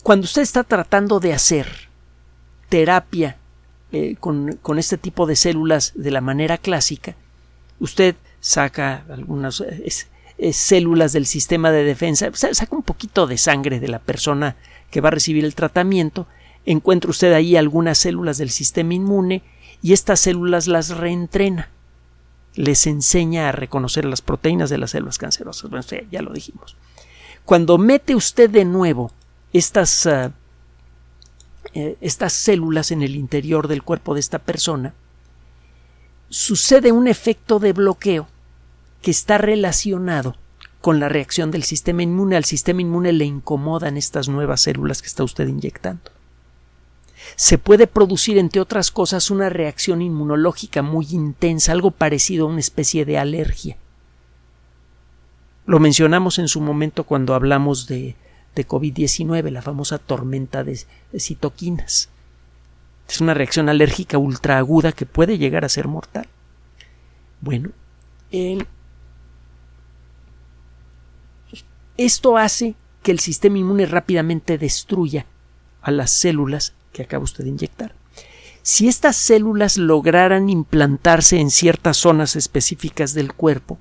cuando 0.04 0.26
usted 0.26 0.42
está 0.42 0.64
tratando 0.64 1.20
de 1.20 1.34
hacer 1.34 1.68
terapia 2.68 3.38
eh, 3.92 4.16
con, 4.20 4.60
este 4.78 4.98
tipo 4.98 5.26
de 5.26 5.36
células 5.36 5.94
de 5.96 6.12
la 6.12 6.22
manera 6.22 6.58
clásica, 6.58 7.16
usted 7.80 8.16
saca 8.40 9.06
algunas 9.10 9.64
células 10.52 11.14
del 11.14 11.26
sistema 11.26 11.72
de 11.72 11.84
defensa, 11.84 12.30
saca 12.34 12.76
un 12.76 12.84
poquito 12.84 13.28
de 13.28 13.38
sangre 13.38 13.80
de 13.80 13.88
la 13.88 14.00
persona 14.00 14.56
que 14.92 15.02
va 15.02 15.10
a 15.10 15.12
recibir 15.12 15.46
el 15.46 15.56
tratamiento, 15.56 16.28
encuentra 16.72 17.10
usted 17.10 17.34
ahí 17.34 17.56
algunas 17.56 17.98
células 17.98 18.38
del 18.38 18.52
sistema 18.52 18.94
inmune 18.94 19.42
y 19.82 19.94
estas 19.94 20.20
células 20.20 20.68
las 20.68 20.90
reentrena 20.90 21.70
les 22.54 22.86
enseña 22.86 23.50
a 23.50 23.52
reconocer 23.52 24.06
las 24.06 24.22
proteínas 24.22 24.70
de 24.70 24.78
las 24.78 24.92
células 24.92 25.18
cancerosas. 25.18 25.70
Bueno, 25.72 25.84
ya 26.12 26.22
lo 26.22 26.32
dijimos. 26.32 26.76
Cuando 27.44 27.80
mete 27.80 28.14
usted 28.14 28.52
de 28.52 28.66
nuevo 28.66 29.12
estas, 29.52 30.06
ah, 30.06 30.32
eh, 31.74 31.98
estas 32.02 32.34
células 32.34 32.92
en 32.92 33.02
el 33.02 33.16
interior 33.16 33.68
del 33.68 33.82
cuerpo 33.82 34.14
de 34.14 34.20
esta 34.20 34.38
persona, 34.38 34.94
sucede 36.30 36.92
un 36.92 37.08
efecto 37.08 37.58
de 37.58 37.74
bloqueo 37.74 38.28
que 39.02 39.10
está 39.10 39.40
relacionado 39.40 40.36
con 40.82 41.00
la 41.00 41.10
reacción 41.10 41.50
del 41.50 41.64
sistema 41.64 42.04
inmune. 42.04 42.36
Al 42.36 42.46
sistema 42.46 42.82
inmune 42.82 43.12
le 43.12 43.26
incomodan 43.26 43.98
estas 43.98 44.28
nuevas 44.28 44.62
células 44.62 45.02
que 45.02 45.08
está 45.08 45.24
usted 45.24 45.48
inyectando 45.48 46.12
se 47.36 47.58
puede 47.58 47.88
producir, 47.88 48.38
entre 48.38 48.62
otras 48.62 48.92
cosas, 48.92 49.32
una 49.32 49.50
reacción 49.50 50.02
inmunológica 50.02 50.82
muy 50.82 51.08
intensa, 51.12 51.72
algo 51.72 51.92
parecido 51.92 52.46
a 52.46 52.50
una 52.50 52.60
especie 52.60 53.06
de 53.06 53.18
alergia. 53.18 53.78
Lo 55.66 55.80
mencionamos 55.80 56.40
en 56.40 56.48
su 56.48 56.62
momento 56.62 57.04
cuando 57.04 57.36
hablamos 57.36 57.88
de, 57.88 58.16
de 58.56 58.68
COVID-19, 58.68 59.52
la 59.52 59.62
famosa 59.62 59.98
tormenta 59.98 60.64
de, 60.64 60.80
citoquinas. 61.18 62.10
Es 63.08 63.22
una 63.22 63.34
reacción 63.34 63.70
alérgica 63.70 64.18
ultraaguda 64.18 64.92
que 64.92 65.06
puede 65.06 65.38
llegar 65.38 65.66
a 65.66 65.70
ser 65.70 65.88
mortal. 65.88 66.28
Bueno, 67.42 67.70
esto 71.98 72.38
hace 72.38 72.76
que 73.02 73.12
el 73.12 73.20
sistema 73.20 73.58
inmune 73.58 73.86
rápidamente 73.86 74.58
destruya 74.58 75.26
a 75.82 75.92
las 75.92 76.12
células 76.12 76.74
que 77.00 77.04
acaba 77.04 77.24
usted 77.24 77.46
de 77.46 77.52
inyectar. 77.52 77.94
Si 78.62 78.90
estas 78.90 79.16
células 79.16 79.78
lograran 79.78 80.50
implantarse 80.50 81.40
en 81.40 81.50
ciertas 81.50 81.96
zonas 81.96 82.36
específicas 82.36 83.14
del 83.14 83.32
cuerpo, 83.32 83.78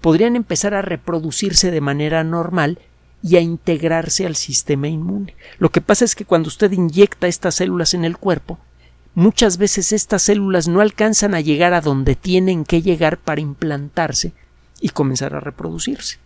podrían 0.00 0.36
empezar 0.36 0.72
a 0.72 0.80
reproducirse 0.80 1.70
de 1.70 1.82
manera 1.82 2.24
normal 2.24 2.78
y 3.22 3.36
a 3.36 3.40
integrarse 3.40 4.24
al 4.24 4.36
sistema 4.36 4.88
inmune. 4.88 5.36
Lo 5.58 5.68
que 5.70 5.82
pasa 5.82 6.06
es 6.06 6.14
que 6.14 6.24
cuando 6.24 6.48
usted 6.48 6.72
inyecta 6.72 7.28
estas 7.28 7.56
células 7.56 7.92
en 7.92 8.06
el 8.06 8.16
cuerpo, 8.16 8.58
muchas 9.14 9.58
veces 9.58 9.92
estas 9.92 10.22
células 10.22 10.66
no 10.66 10.80
alcanzan 10.80 11.34
a 11.34 11.42
llegar 11.42 11.74
a 11.74 11.82
donde 11.82 12.14
tienen 12.14 12.64
que 12.64 12.80
llegar 12.80 13.18
para 13.18 13.42
implantarse 13.42 14.32
y 14.80 14.88
comenzar 14.88 15.34
a 15.34 15.40
reproducirse. 15.40 16.16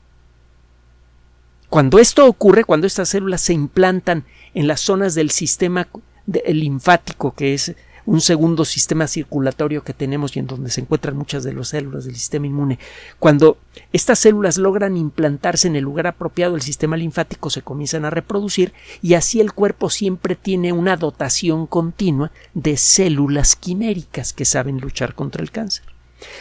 Cuando 1.69 1.99
esto 1.99 2.25
ocurre, 2.29 2.63
cuando 2.63 2.87
estas 2.87 3.09
células 3.09 3.41
se 3.41 3.53
implantan 3.53 4.25
en 4.55 4.69
las 4.69 4.81
zonas 4.81 5.17
del 5.17 5.33
sistema 5.33 5.89
linfático, 6.27 7.35
que 7.35 7.55
es 7.55 7.75
un 8.07 8.21
segundo 8.21 8.65
sistema 8.65 9.07
circulatorio 9.07 9.83
que 9.83 9.95
tenemos 9.95 10.37
y 10.37 10.39
en 10.39 10.47
donde 10.47 10.71
se 10.71 10.83
encuentran 10.83 11.17
muchas 11.17 11.43
de 11.43 11.55
las 11.55 11.69
células 11.69 12.05
del 12.05 12.15
sistema 12.15 12.47
inmune. 12.47 12.79
Cuando 13.19 13.59
estas 13.93 14.19
células 14.19 14.59
logran 14.59 14.97
implantarse 14.97 15.69
en 15.69 15.77
el 15.77 15.85
lugar 15.85 16.07
apropiado, 16.07 16.55
el 16.55 16.63
sistema 16.63 16.97
linfático 16.97 17.49
se 17.51 17.63
comienzan 17.63 18.05
a 18.05 18.11
reproducir 18.11 18.73
y 19.01 19.15
así 19.15 19.41
el 19.41 19.53
cuerpo 19.53 19.89
siempre 19.89 20.37
tiene 20.37 20.73
una 20.73 20.97
dotación 20.97 21.67
continua 21.67 22.31
de 22.53 22.77
células 22.77 23.57
quiméricas 23.57 24.33
que 24.33 24.45
saben 24.45 24.81
luchar 24.81 25.15
contra 25.15 25.43
el 25.43 25.51
cáncer. 25.51 25.85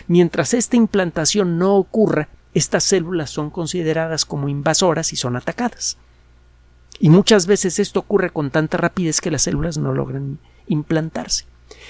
Mientras 0.08 0.54
esta 0.54 0.76
implantación 0.76 1.58
no 1.58 1.76
ocurra, 1.76 2.30
estas 2.54 2.84
células 2.84 3.30
son 3.30 3.50
consideradas 3.50 4.26
como 4.26 4.50
invasoras 4.50 5.14
y 5.14 5.16
son 5.16 5.36
atacadas. 5.36 5.98
Y 7.00 7.10
muchas 7.10 7.48
veces 7.48 7.80
esto 7.80 8.00
ocurre 8.00 8.30
con 8.30 8.52
tanta 8.52 8.78
rapidez 8.78 9.20
que 9.20 9.32
las 9.32 9.44
células 9.44 9.78
no 9.78 9.94
logran 9.94 10.40
implantarse. 10.68 11.46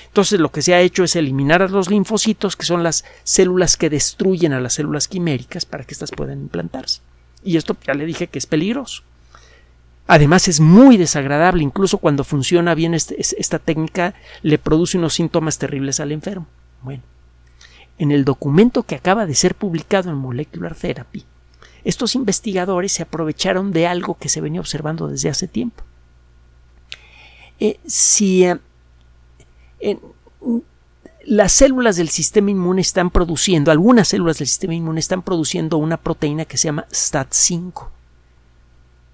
Entonces 0.08 0.40
lo 0.40 0.52
que 0.52 0.62
se 0.62 0.74
ha 0.74 0.82
hecho 0.82 1.04
es 1.04 1.16
eliminar 1.16 1.62
a 1.62 1.68
los 1.68 1.90
linfocitos, 1.90 2.56
que 2.56 2.66
son 2.66 2.84
las 2.84 3.04
células 3.24 3.78
que 3.78 3.90
destruyen 3.90 4.54
a 4.54 4.60
las 4.60 4.74
células 4.74 5.08
quiméricas 5.08 5.66
para 5.66 5.84
que 5.84 5.94
éstas 5.94 6.12
puedan 6.12 6.40
implantarse. 6.40 7.02
Y 7.44 7.58
esto 7.58 7.76
ya 7.86 7.94
le 7.94 8.06
dije 8.06 8.28
que 8.28 8.40
es 8.40 8.46
peligroso. 8.46 9.04
Además 10.08 10.48
es 10.48 10.60
muy 10.60 10.98
desagradable, 10.98 11.64
incluso 11.64 11.98
cuando 11.98 12.24
funciona 12.24 12.76
bien 12.76 12.94
este, 12.94 13.16
esta 13.20 13.60
técnica 13.60 14.14
le 14.42 14.58
produce 14.58 14.98
unos 14.98 15.14
síntomas 15.14 15.58
terribles 15.58 16.00
al 16.00 16.12
enfermo. 16.12 16.46
Bueno, 16.82 17.04
en 17.98 18.12
el 18.12 18.26
documento 18.26 18.84
que 18.84 18.96
acaba 18.96 19.26
de 19.26 19.36
ser 19.36 19.56
publicado 19.56 20.10
en 20.10 20.18
Molecular 20.18 20.76
Therapy, 20.76 21.26
estos 21.84 22.16
investigadores 22.16 22.94
se 22.94 23.04
aprovecharon 23.04 23.72
de 23.72 23.88
algo 23.88 24.18
que 24.18 24.30
se 24.30 24.42
venía 24.42 24.62
observando 24.62 25.08
desde 25.08 25.30
hace 25.30 25.48
tiempo. 25.48 25.84
Eh, 27.60 27.80
si 27.86 28.46
eh, 28.46 30.00
las 31.26 31.52
células 31.52 31.96
del 31.96 32.10
sistema 32.10 32.52
inmune 32.52 32.82
están 32.82 33.10
produciendo, 33.10 33.72
algunas 33.72 34.08
células 34.10 34.40
del 34.40 34.48
sistema 34.48 34.74
inmune 34.74 35.00
están 35.00 35.22
produciendo 35.22 35.78
una 35.78 35.98
proteína 35.98 36.46
que 36.46 36.58
se 36.58 36.68
llama 36.68 36.86
STAT5. 36.90 37.88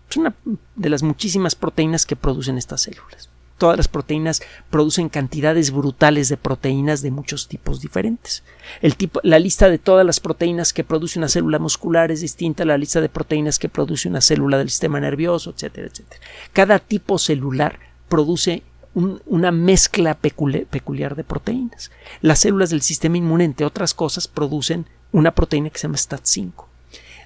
Es 0.09 0.17
una 0.17 0.35
de 0.75 0.89
las 0.89 1.03
muchísimas 1.03 1.55
proteínas 1.55 2.05
que 2.05 2.15
producen 2.15 2.57
estas 2.57 2.81
células 2.81 3.29
todas 3.59 3.77
las 3.77 3.87
proteínas 3.87 4.41
producen 4.71 5.09
cantidades 5.09 5.69
brutales 5.69 6.29
de 6.29 6.37
proteínas 6.37 7.03
de 7.03 7.11
muchos 7.11 7.47
tipos 7.47 7.81
diferentes. 7.81 8.43
El 8.81 8.95
tipo, 8.95 9.19
la 9.23 9.37
lista 9.37 9.69
de 9.69 9.77
todas 9.77 10.05
las 10.05 10.19
proteínas 10.19 10.73
que 10.73 10.83
produce 10.83 11.19
una 11.19 11.29
célula 11.29 11.59
muscular 11.59 12.11
es 12.11 12.21
distinta 12.21 12.63
a 12.63 12.65
la 12.65 12.77
lista 12.77 13.01
de 13.01 13.09
proteínas 13.09 13.59
que 13.59 13.69
produce 13.69 14.09
una 14.09 14.21
célula 14.21 14.57
del 14.57 14.71
sistema 14.71 14.99
nervioso, 14.99 15.51
etcétera, 15.51 15.87
etcétera. 15.87 16.21
Cada 16.53 16.79
tipo 16.79 17.19
celular 17.19 17.77
produce 18.07 18.63
una 18.95 19.51
mezcla 19.51 20.15
peculiar 20.15 21.15
de 21.15 21.23
proteínas. 21.23 21.91
Las 22.21 22.39
células 22.39 22.71
del 22.71 22.81
sistema 22.81 23.17
inmune, 23.17 23.43
entre 23.43 23.65
otras 23.65 23.93
cosas, 23.93 24.27
producen 24.27 24.87
una 25.11 25.31
proteína 25.31 25.69
que 25.69 25.77
se 25.77 25.87
llama 25.87 25.97
STAT5. 25.97 26.65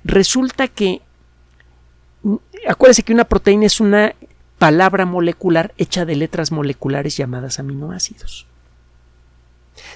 Resulta 0.04 0.68
que 0.68 1.02
acuérdese 2.68 3.04
que 3.04 3.14
una 3.14 3.26
proteína 3.26 3.66
es 3.66 3.80
una 3.80 4.14
palabra 4.64 5.06
molecular 5.06 5.74
hecha 5.78 6.06
de 6.06 6.16
letras 6.16 6.54
moleculares 6.54 7.18
llamadas 7.18 7.60
aminoácidos. 7.60 8.46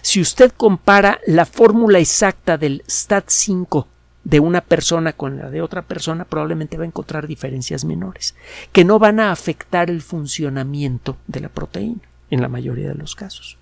Si 0.01 0.19
usted 0.19 0.51
compara 0.51 1.21
la 1.25 1.45
fórmula 1.45 1.99
exacta 1.99 2.57
del 2.57 2.83
STAT5 2.83 3.85
de 4.25 4.41
una 4.41 4.59
persona 4.59 5.13
con 5.13 5.37
la 5.37 5.49
de 5.49 5.61
otra 5.61 5.83
persona, 5.83 6.25
probablemente 6.25 6.75
va 6.75 6.83
a 6.83 6.87
encontrar 6.87 7.27
diferencias 7.27 7.85
menores, 7.85 8.35
que 8.73 8.83
no 8.83 8.99
van 8.99 9.21
a 9.21 9.31
afectar 9.31 9.89
el 9.89 10.01
funcionamiento 10.01 11.15
de 11.27 11.39
la 11.39 11.47
proteína, 11.47 12.01
en 12.29 12.41
la 12.41 12.49
mayoría 12.49 12.89
de 12.89 12.95
los 12.95 13.15
casos. 13.15 13.57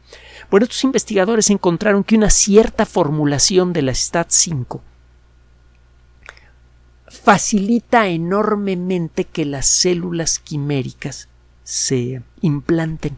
Bueno, 0.49 0.63
estos 0.63 0.83
investigadores 0.85 1.51
encontraron 1.51 2.03
que 2.03 2.15
una 2.15 2.31
cierta 2.31 2.87
formulación 2.87 3.73
de 3.73 3.83
la 3.83 3.91
STAT5 3.91 4.81
facilita 7.25 8.07
enormemente 8.07 9.25
que 9.25 9.45
las 9.45 9.65
células 9.65 10.37
quiméricas 10.37 11.27
se 11.63 12.21
implanten. 12.41 13.17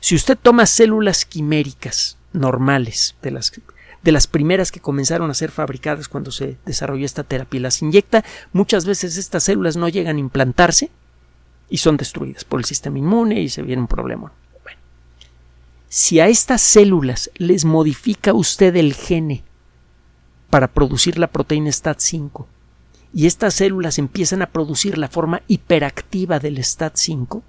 Si 0.00 0.16
usted 0.16 0.36
toma 0.36 0.66
células 0.66 1.24
quiméricas 1.24 2.18
normales, 2.32 3.14
de 3.22 3.30
las, 3.30 3.52
de 4.02 4.12
las 4.12 4.26
primeras 4.26 4.72
que 4.72 4.80
comenzaron 4.80 5.30
a 5.30 5.34
ser 5.34 5.52
fabricadas 5.52 6.08
cuando 6.08 6.32
se 6.32 6.56
desarrolló 6.66 7.06
esta 7.06 7.22
terapia 7.22 7.58
y 7.58 7.62
las 7.62 7.80
inyecta, 7.80 8.24
muchas 8.52 8.84
veces 8.86 9.16
estas 9.16 9.44
células 9.44 9.76
no 9.76 9.88
llegan 9.88 10.16
a 10.16 10.20
implantarse 10.20 10.90
y 11.68 11.76
son 11.78 11.96
destruidas 11.96 12.44
por 12.44 12.58
el 12.58 12.64
sistema 12.64 12.98
inmune 12.98 13.40
y 13.40 13.50
se 13.50 13.62
viene 13.62 13.82
un 13.82 13.88
problema. 13.88 14.32
si 15.88 16.18
a 16.18 16.26
estas 16.26 16.60
células 16.60 17.30
les 17.36 17.64
modifica 17.64 18.32
usted 18.32 18.74
el 18.74 18.94
gene 18.94 19.44
para 20.50 20.66
producir 20.66 21.18
la 21.18 21.28
proteína 21.28 21.70
STAT5 21.70 22.46
y 23.12 23.26
estas 23.26 23.54
células 23.54 23.98
empiezan 23.98 24.42
a 24.42 24.46
producir 24.46 24.98
la 24.98 25.08
forma 25.08 25.42
hiperactiva 25.48 26.38
del 26.38 26.58
STAT5, 26.58 27.42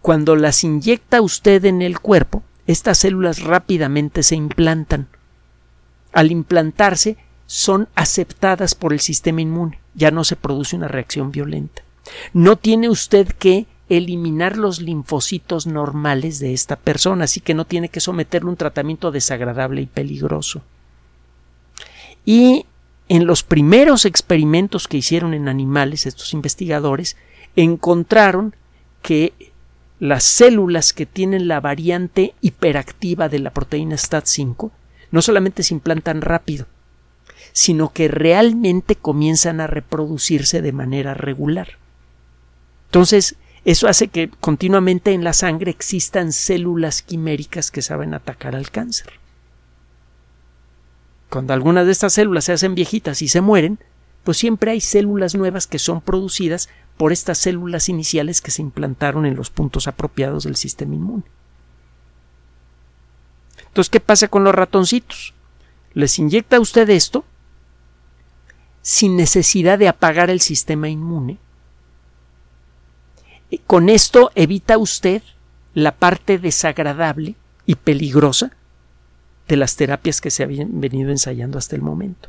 cuando 0.00 0.36
las 0.36 0.62
inyecta 0.64 1.20
usted 1.20 1.64
en 1.64 1.82
el 1.82 2.00
cuerpo, 2.00 2.42
estas 2.66 2.98
células 2.98 3.42
rápidamente 3.42 4.22
se 4.22 4.36
implantan. 4.36 5.08
Al 6.12 6.30
implantarse, 6.30 7.16
son 7.46 7.88
aceptadas 7.94 8.74
por 8.74 8.92
el 8.92 9.00
sistema 9.00 9.40
inmune, 9.40 9.80
ya 9.94 10.10
no 10.10 10.22
se 10.22 10.36
produce 10.36 10.76
una 10.76 10.86
reacción 10.86 11.32
violenta. 11.32 11.82
No 12.32 12.56
tiene 12.56 12.88
usted 12.88 13.28
que 13.28 13.66
eliminar 13.88 14.56
los 14.56 14.80
linfocitos 14.80 15.66
normales 15.66 16.38
de 16.40 16.52
esta 16.52 16.76
persona, 16.76 17.24
así 17.24 17.40
que 17.40 17.54
no 17.54 17.64
tiene 17.64 17.88
que 17.88 18.00
someterle 18.00 18.50
un 18.50 18.56
tratamiento 18.56 19.10
desagradable 19.10 19.80
y 19.80 19.86
peligroso. 19.86 20.62
Y 22.24 22.66
en 23.08 23.26
los 23.26 23.42
primeros 23.42 24.04
experimentos 24.04 24.86
que 24.88 24.98
hicieron 24.98 25.34
en 25.34 25.48
animales 25.48 26.06
estos 26.06 26.32
investigadores, 26.34 27.16
encontraron 27.56 28.54
que 29.02 29.32
las 29.98 30.24
células 30.24 30.92
que 30.92 31.06
tienen 31.06 31.48
la 31.48 31.60
variante 31.60 32.34
hiperactiva 32.40 33.28
de 33.28 33.40
la 33.40 33.50
proteína 33.50 33.96
STAT5 33.96 34.70
no 35.10 35.22
solamente 35.22 35.62
se 35.62 35.74
implantan 35.74 36.20
rápido, 36.20 36.66
sino 37.52 37.92
que 37.92 38.08
realmente 38.08 38.94
comienzan 38.94 39.60
a 39.60 39.66
reproducirse 39.66 40.62
de 40.62 40.72
manera 40.72 41.14
regular. 41.14 41.78
Entonces, 42.88 43.36
eso 43.64 43.88
hace 43.88 44.08
que 44.08 44.30
continuamente 44.40 45.12
en 45.12 45.24
la 45.24 45.32
sangre 45.32 45.70
existan 45.70 46.32
células 46.32 47.02
quiméricas 47.02 47.70
que 47.70 47.82
saben 47.82 48.14
atacar 48.14 48.54
al 48.54 48.70
cáncer. 48.70 49.12
Cuando 51.30 51.52
algunas 51.52 51.86
de 51.86 51.92
estas 51.92 52.14
células 52.14 52.44
se 52.44 52.52
hacen 52.52 52.74
viejitas 52.74 53.20
y 53.22 53.28
se 53.28 53.40
mueren, 53.40 53.78
pues 54.24 54.38
siempre 54.38 54.70
hay 54.70 54.80
células 54.80 55.34
nuevas 55.34 55.66
que 55.66 55.78
son 55.78 56.00
producidas 56.00 56.68
por 56.96 57.12
estas 57.12 57.38
células 57.38 57.88
iniciales 57.88 58.40
que 58.40 58.50
se 58.50 58.62
implantaron 58.62 59.26
en 59.26 59.36
los 59.36 59.50
puntos 59.50 59.88
apropiados 59.88 60.44
del 60.44 60.56
sistema 60.56 60.94
inmune. 60.94 61.24
Entonces, 63.66 63.90
¿qué 63.90 64.00
pasa 64.00 64.28
con 64.28 64.44
los 64.44 64.54
ratoncitos? 64.54 65.34
Les 65.94 66.18
inyecta 66.18 66.60
usted 66.60 66.88
esto 66.90 67.24
sin 68.82 69.16
necesidad 69.16 69.78
de 69.78 69.88
apagar 69.88 70.30
el 70.30 70.40
sistema 70.40 70.88
inmune. 70.88 71.38
Con 73.66 73.88
esto 73.88 74.30
evita 74.34 74.78
usted 74.78 75.22
la 75.74 75.92
parte 75.92 76.38
desagradable 76.38 77.34
y 77.66 77.76
peligrosa 77.76 78.52
de 79.48 79.56
las 79.56 79.76
terapias 79.76 80.20
que 80.20 80.30
se 80.30 80.42
habían 80.42 80.80
venido 80.80 81.10
ensayando 81.10 81.58
hasta 81.58 81.74
el 81.74 81.82
momento. 81.82 82.28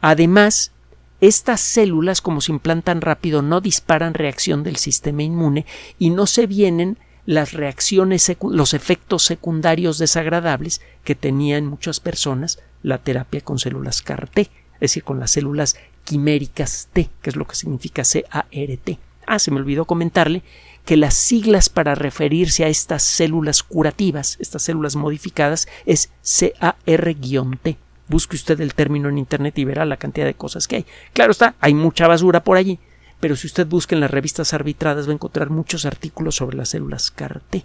Además, 0.00 0.72
estas 1.20 1.60
células, 1.60 2.20
como 2.20 2.40
se 2.40 2.52
implantan 2.52 3.00
rápido, 3.00 3.42
no 3.42 3.60
disparan 3.60 4.14
reacción 4.14 4.62
del 4.62 4.76
sistema 4.76 5.22
inmune 5.22 5.66
y 5.98 6.10
no 6.10 6.26
se 6.26 6.46
vienen 6.46 6.98
las 7.26 7.52
reacciones, 7.52 8.32
los 8.42 8.74
efectos 8.74 9.24
secundarios 9.24 9.98
desagradables 9.98 10.80
que 11.04 11.14
tenía 11.14 11.58
en 11.58 11.66
muchas 11.66 12.00
personas 12.00 12.58
la 12.82 12.98
terapia 12.98 13.42
con 13.42 13.58
células 13.58 14.02
CAR-T, 14.02 14.40
es 14.40 14.80
decir, 14.80 15.04
con 15.04 15.20
las 15.20 15.30
células 15.32 15.76
quiméricas 16.04 16.88
T, 16.92 17.10
que 17.20 17.30
es 17.30 17.36
lo 17.36 17.46
que 17.46 17.54
significa 17.54 18.02
CART. 18.02 18.98
Ah, 19.30 19.38
se 19.38 19.52
me 19.52 19.58
olvidó 19.58 19.84
comentarle 19.84 20.42
que 20.84 20.96
las 20.96 21.14
siglas 21.14 21.68
para 21.68 21.94
referirse 21.94 22.64
a 22.64 22.68
estas 22.68 23.04
células 23.04 23.62
curativas, 23.62 24.36
estas 24.40 24.64
células 24.64 24.96
modificadas, 24.96 25.68
es 25.86 26.10
CAR-T. 26.20 27.78
Busque 28.08 28.34
usted 28.34 28.60
el 28.60 28.74
término 28.74 29.08
en 29.08 29.18
Internet 29.18 29.56
y 29.56 29.64
verá 29.64 29.84
la 29.84 29.98
cantidad 29.98 30.26
de 30.26 30.34
cosas 30.34 30.66
que 30.66 30.76
hay. 30.76 30.86
Claro 31.12 31.30
está, 31.30 31.54
hay 31.60 31.74
mucha 31.74 32.08
basura 32.08 32.42
por 32.42 32.56
allí, 32.56 32.80
pero 33.20 33.36
si 33.36 33.46
usted 33.46 33.68
busca 33.68 33.94
en 33.94 34.00
las 34.00 34.10
revistas 34.10 34.52
arbitradas 34.52 35.06
va 35.06 35.12
a 35.12 35.14
encontrar 35.14 35.48
muchos 35.48 35.84
artículos 35.86 36.34
sobre 36.34 36.56
las 36.56 36.70
células 36.70 37.12
CAR-T. 37.12 37.64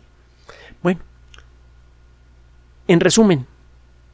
Bueno, 0.84 0.99
en 2.88 2.99
resumen, 2.99 3.47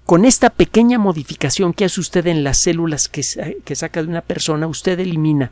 con 0.06 0.24
esta 0.24 0.52
pequeña 0.52 0.98
modificación 1.00 1.74
que 1.74 1.84
hace 1.84 2.00
usted 2.00 2.28
en 2.28 2.46
las 2.46 2.60
células 2.60 3.10
que, 3.10 3.26
que 3.66 3.76
saca 3.76 4.02
de 4.02 4.08
una 4.08 4.22
persona, 4.22 4.68
usted 4.68 4.98
elimina 5.02 5.52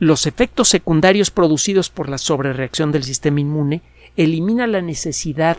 los 0.00 0.26
efectos 0.26 0.68
secundarios 0.68 1.30
producidos 1.30 1.90
por 1.90 2.08
la 2.08 2.16
sobrereacción 2.16 2.90
del 2.90 3.04
sistema 3.04 3.40
inmune, 3.40 3.82
elimina 4.16 4.66
la 4.66 4.80
necesidad 4.80 5.58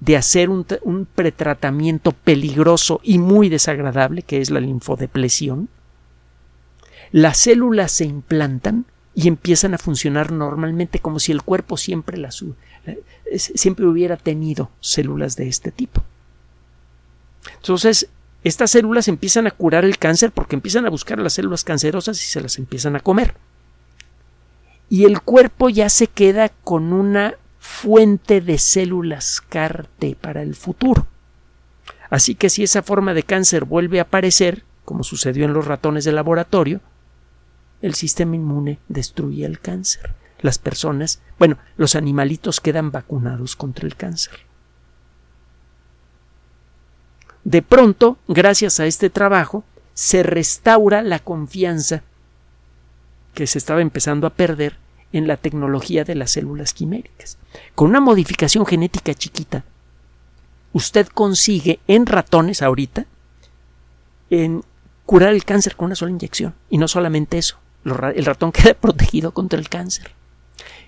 de 0.00 0.16
hacer 0.16 0.50
un, 0.50 1.08
pretratamiento 1.14 2.12
peligroso 2.12 3.00
y 3.02 3.18
muy 3.18 3.48
desagradable, 3.48 4.22
que 4.22 4.42
es 4.42 4.50
la 4.50 4.60
linfodepresión, 4.60 5.70
las 7.12 7.38
células 7.38 7.90
se 7.90 8.04
implantan 8.04 8.84
y 9.14 9.26
empiezan 9.26 9.72
a 9.72 9.78
funcionar 9.78 10.32
normalmente 10.32 10.98
como 11.00 11.18
si 11.18 11.32
el 11.32 11.42
cuerpo 11.42 11.78
siempre, 11.78 12.22
siempre 13.36 13.86
hubiera 13.86 14.18
tenido 14.18 14.70
células 14.80 15.34
de 15.36 15.48
este 15.48 15.72
tipo. 15.72 16.04
Entonces, 17.56 18.10
estas 18.44 18.70
células 18.70 19.08
empiezan 19.08 19.46
a 19.46 19.50
curar 19.50 19.86
el 19.86 19.96
cáncer 19.96 20.30
porque 20.30 20.56
empiezan 20.56 20.84
a 20.84 20.90
buscar 20.90 21.18
las 21.18 21.32
células 21.32 21.64
cancerosas 21.64 22.22
y 22.22 22.26
se 22.26 22.42
las 22.42 22.58
empiezan 22.58 22.94
a 22.94 23.00
comer 23.00 23.34
y 24.88 25.04
el 25.04 25.20
cuerpo 25.20 25.68
ya 25.68 25.88
se 25.88 26.06
queda 26.06 26.48
con 26.48 26.92
una 26.92 27.34
fuente 27.58 28.40
de 28.40 28.58
células 28.58 29.40
CAR-T 29.40 30.16
para 30.20 30.42
el 30.42 30.54
futuro. 30.54 31.06
Así 32.10 32.34
que 32.34 32.48
si 32.48 32.62
esa 32.62 32.82
forma 32.82 33.12
de 33.12 33.22
cáncer 33.22 33.64
vuelve 33.64 33.98
a 33.98 34.02
aparecer, 34.02 34.64
como 34.84 35.04
sucedió 35.04 35.44
en 35.44 35.52
los 35.52 35.66
ratones 35.66 36.04
de 36.04 36.12
laboratorio, 36.12 36.80
el 37.82 37.94
sistema 37.94 38.36
inmune 38.36 38.78
destruye 38.88 39.44
el 39.44 39.60
cáncer. 39.60 40.14
Las 40.40 40.58
personas, 40.58 41.20
bueno, 41.38 41.58
los 41.76 41.94
animalitos 41.94 42.60
quedan 42.60 42.90
vacunados 42.90 43.56
contra 43.56 43.86
el 43.86 43.96
cáncer. 43.96 44.40
De 47.44 47.62
pronto, 47.62 48.18
gracias 48.28 48.80
a 48.80 48.86
este 48.86 49.10
trabajo, 49.10 49.64
se 49.94 50.22
restaura 50.22 51.02
la 51.02 51.18
confianza 51.18 52.02
que 53.34 53.46
se 53.46 53.58
estaba 53.58 53.80
empezando 53.80 54.26
a 54.26 54.34
perder 54.34 54.76
en 55.12 55.26
la 55.26 55.36
tecnología 55.36 56.04
de 56.04 56.14
las 56.14 56.32
células 56.32 56.74
quiméricas. 56.74 57.38
Con 57.74 57.88
una 57.90 58.00
modificación 58.00 58.66
genética 58.66 59.14
chiquita, 59.14 59.64
usted 60.72 61.06
consigue 61.08 61.80
en 61.86 62.06
ratones 62.06 62.62
ahorita 62.62 63.06
en 64.30 64.62
curar 65.06 65.32
el 65.32 65.44
cáncer 65.44 65.76
con 65.76 65.86
una 65.86 65.94
sola 65.94 66.10
inyección. 66.10 66.54
Y 66.68 66.78
no 66.78 66.88
solamente 66.88 67.38
eso, 67.38 67.58
el 67.84 68.24
ratón 68.24 68.52
queda 68.52 68.74
protegido 68.74 69.32
contra 69.32 69.58
el 69.58 69.68
cáncer. 69.68 70.12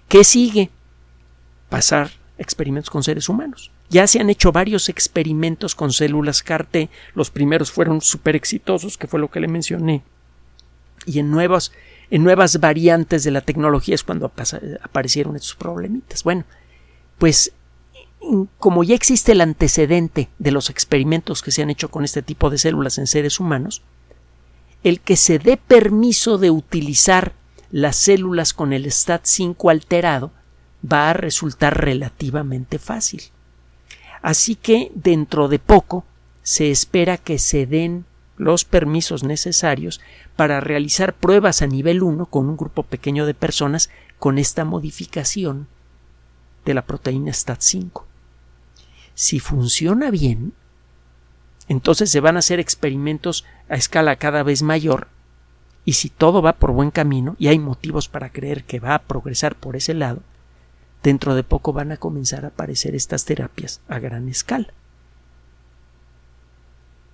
¿Qué 0.08 0.24
sigue? 0.24 0.70
Pasar 1.68 2.10
experimentos 2.36 2.90
con 2.90 3.02
seres 3.02 3.28
humanos. 3.28 3.70
Ya 3.90 4.06
se 4.06 4.20
han 4.20 4.30
hecho 4.30 4.52
varios 4.52 4.88
experimentos 4.88 5.74
con 5.74 5.92
células 5.92 6.42
CAR-T. 6.42 6.90
Los 7.14 7.30
primeros 7.30 7.70
fueron 7.70 8.00
súper 8.00 8.36
exitosos, 8.36 8.98
que 8.98 9.06
fue 9.06 9.20
lo 9.20 9.30
que 9.30 9.40
le 9.40 9.48
mencioné. 9.48 10.02
Y 11.06 11.18
en 11.18 11.30
nuevos 11.30 11.72
en 12.10 12.24
nuevas 12.24 12.58
variantes 12.58 13.24
de 13.24 13.30
la 13.30 13.40
tecnología 13.40 13.94
es 13.94 14.04
cuando 14.04 14.32
aparecieron 14.82 15.36
estos 15.36 15.54
problemitas. 15.54 16.24
Bueno, 16.24 16.44
pues 17.18 17.52
como 18.58 18.84
ya 18.84 18.94
existe 18.94 19.32
el 19.32 19.40
antecedente 19.40 20.28
de 20.38 20.50
los 20.50 20.70
experimentos 20.70 21.42
que 21.42 21.52
se 21.52 21.62
han 21.62 21.70
hecho 21.70 21.90
con 21.90 22.04
este 22.04 22.22
tipo 22.22 22.50
de 22.50 22.58
células 22.58 22.98
en 22.98 23.06
seres 23.06 23.40
humanos, 23.40 23.82
el 24.82 25.00
que 25.00 25.16
se 25.16 25.38
dé 25.38 25.56
permiso 25.56 26.38
de 26.38 26.50
utilizar 26.50 27.34
las 27.70 27.96
células 27.96 28.52
con 28.52 28.72
el 28.72 28.86
STAT5 28.86 29.70
alterado 29.70 30.32
va 30.90 31.10
a 31.10 31.14
resultar 31.14 31.82
relativamente 31.82 32.78
fácil. 32.78 33.22
Así 34.22 34.56
que 34.56 34.90
dentro 34.94 35.48
de 35.48 35.58
poco 35.58 36.04
se 36.42 36.70
espera 36.70 37.16
que 37.16 37.38
se 37.38 37.66
den 37.66 38.04
los 38.40 38.64
permisos 38.64 39.22
necesarios 39.22 40.00
para 40.34 40.60
realizar 40.60 41.14
pruebas 41.14 41.60
a 41.60 41.66
nivel 41.66 42.02
1 42.02 42.26
con 42.26 42.48
un 42.48 42.56
grupo 42.56 42.82
pequeño 42.82 43.26
de 43.26 43.34
personas 43.34 43.90
con 44.18 44.38
esta 44.38 44.64
modificación 44.64 45.68
de 46.64 46.72
la 46.72 46.86
proteína 46.86 47.32
STAT5. 47.32 48.04
Si 49.14 49.40
funciona 49.40 50.10
bien, 50.10 50.54
entonces 51.68 52.10
se 52.10 52.20
van 52.20 52.36
a 52.36 52.38
hacer 52.38 52.60
experimentos 52.60 53.44
a 53.68 53.74
escala 53.74 54.16
cada 54.16 54.42
vez 54.42 54.62
mayor 54.62 55.08
y 55.84 55.92
si 55.92 56.08
todo 56.08 56.40
va 56.40 56.54
por 56.54 56.72
buen 56.72 56.90
camino 56.90 57.36
y 57.38 57.48
hay 57.48 57.58
motivos 57.58 58.08
para 58.08 58.30
creer 58.30 58.64
que 58.64 58.80
va 58.80 58.94
a 58.94 59.02
progresar 59.02 59.54
por 59.54 59.76
ese 59.76 59.92
lado, 59.92 60.22
dentro 61.02 61.34
de 61.34 61.44
poco 61.44 61.74
van 61.74 61.92
a 61.92 61.98
comenzar 61.98 62.46
a 62.46 62.48
aparecer 62.48 62.94
estas 62.94 63.26
terapias 63.26 63.82
a 63.86 63.98
gran 63.98 64.28
escala. 64.30 64.68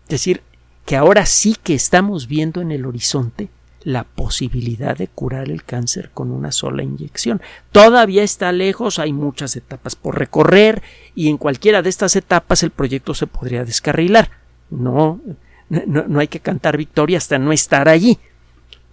Es 0.05 0.11
decir, 0.11 0.43
que 0.87 0.97
ahora 0.97 1.27
sí 1.27 1.57
que 1.63 1.75
estamos 1.75 2.29
viendo 2.29 2.63
en 2.63 2.71
el 2.71 2.87
horizonte 2.87 3.51
la 3.83 4.05
posibilidad 4.05 4.97
de 4.97 5.09
curar 5.09 5.51
el 5.51 5.63
cáncer 5.63 6.11
con 6.15 6.31
una 6.31 6.51
sola 6.51 6.83
inyección. 6.83 7.43
Todavía 7.71 8.23
está 8.23 8.51
lejos, 8.53 8.99
hay 8.99 9.13
muchas 9.13 9.55
etapas 9.57 9.95
por 9.95 10.19
recorrer 10.19 10.83
y 11.15 11.29
en 11.29 11.39
cualquiera 11.39 11.83
de 11.83 11.91
estas 11.91 12.17
etapas 12.17 12.63
el 12.63 12.71
proyecto 12.71 13.15
se 13.15 13.27
podría 13.27 13.65
descarrilar. 13.65 14.31
No, 14.71 15.21
no, 15.69 16.19
hay 16.19 16.29
que 16.29 16.41
cantar 16.41 16.77
victoria 16.77 17.19
hasta 17.19 17.39
no 17.39 17.53
estar 17.53 17.89
allí. 17.89 18.19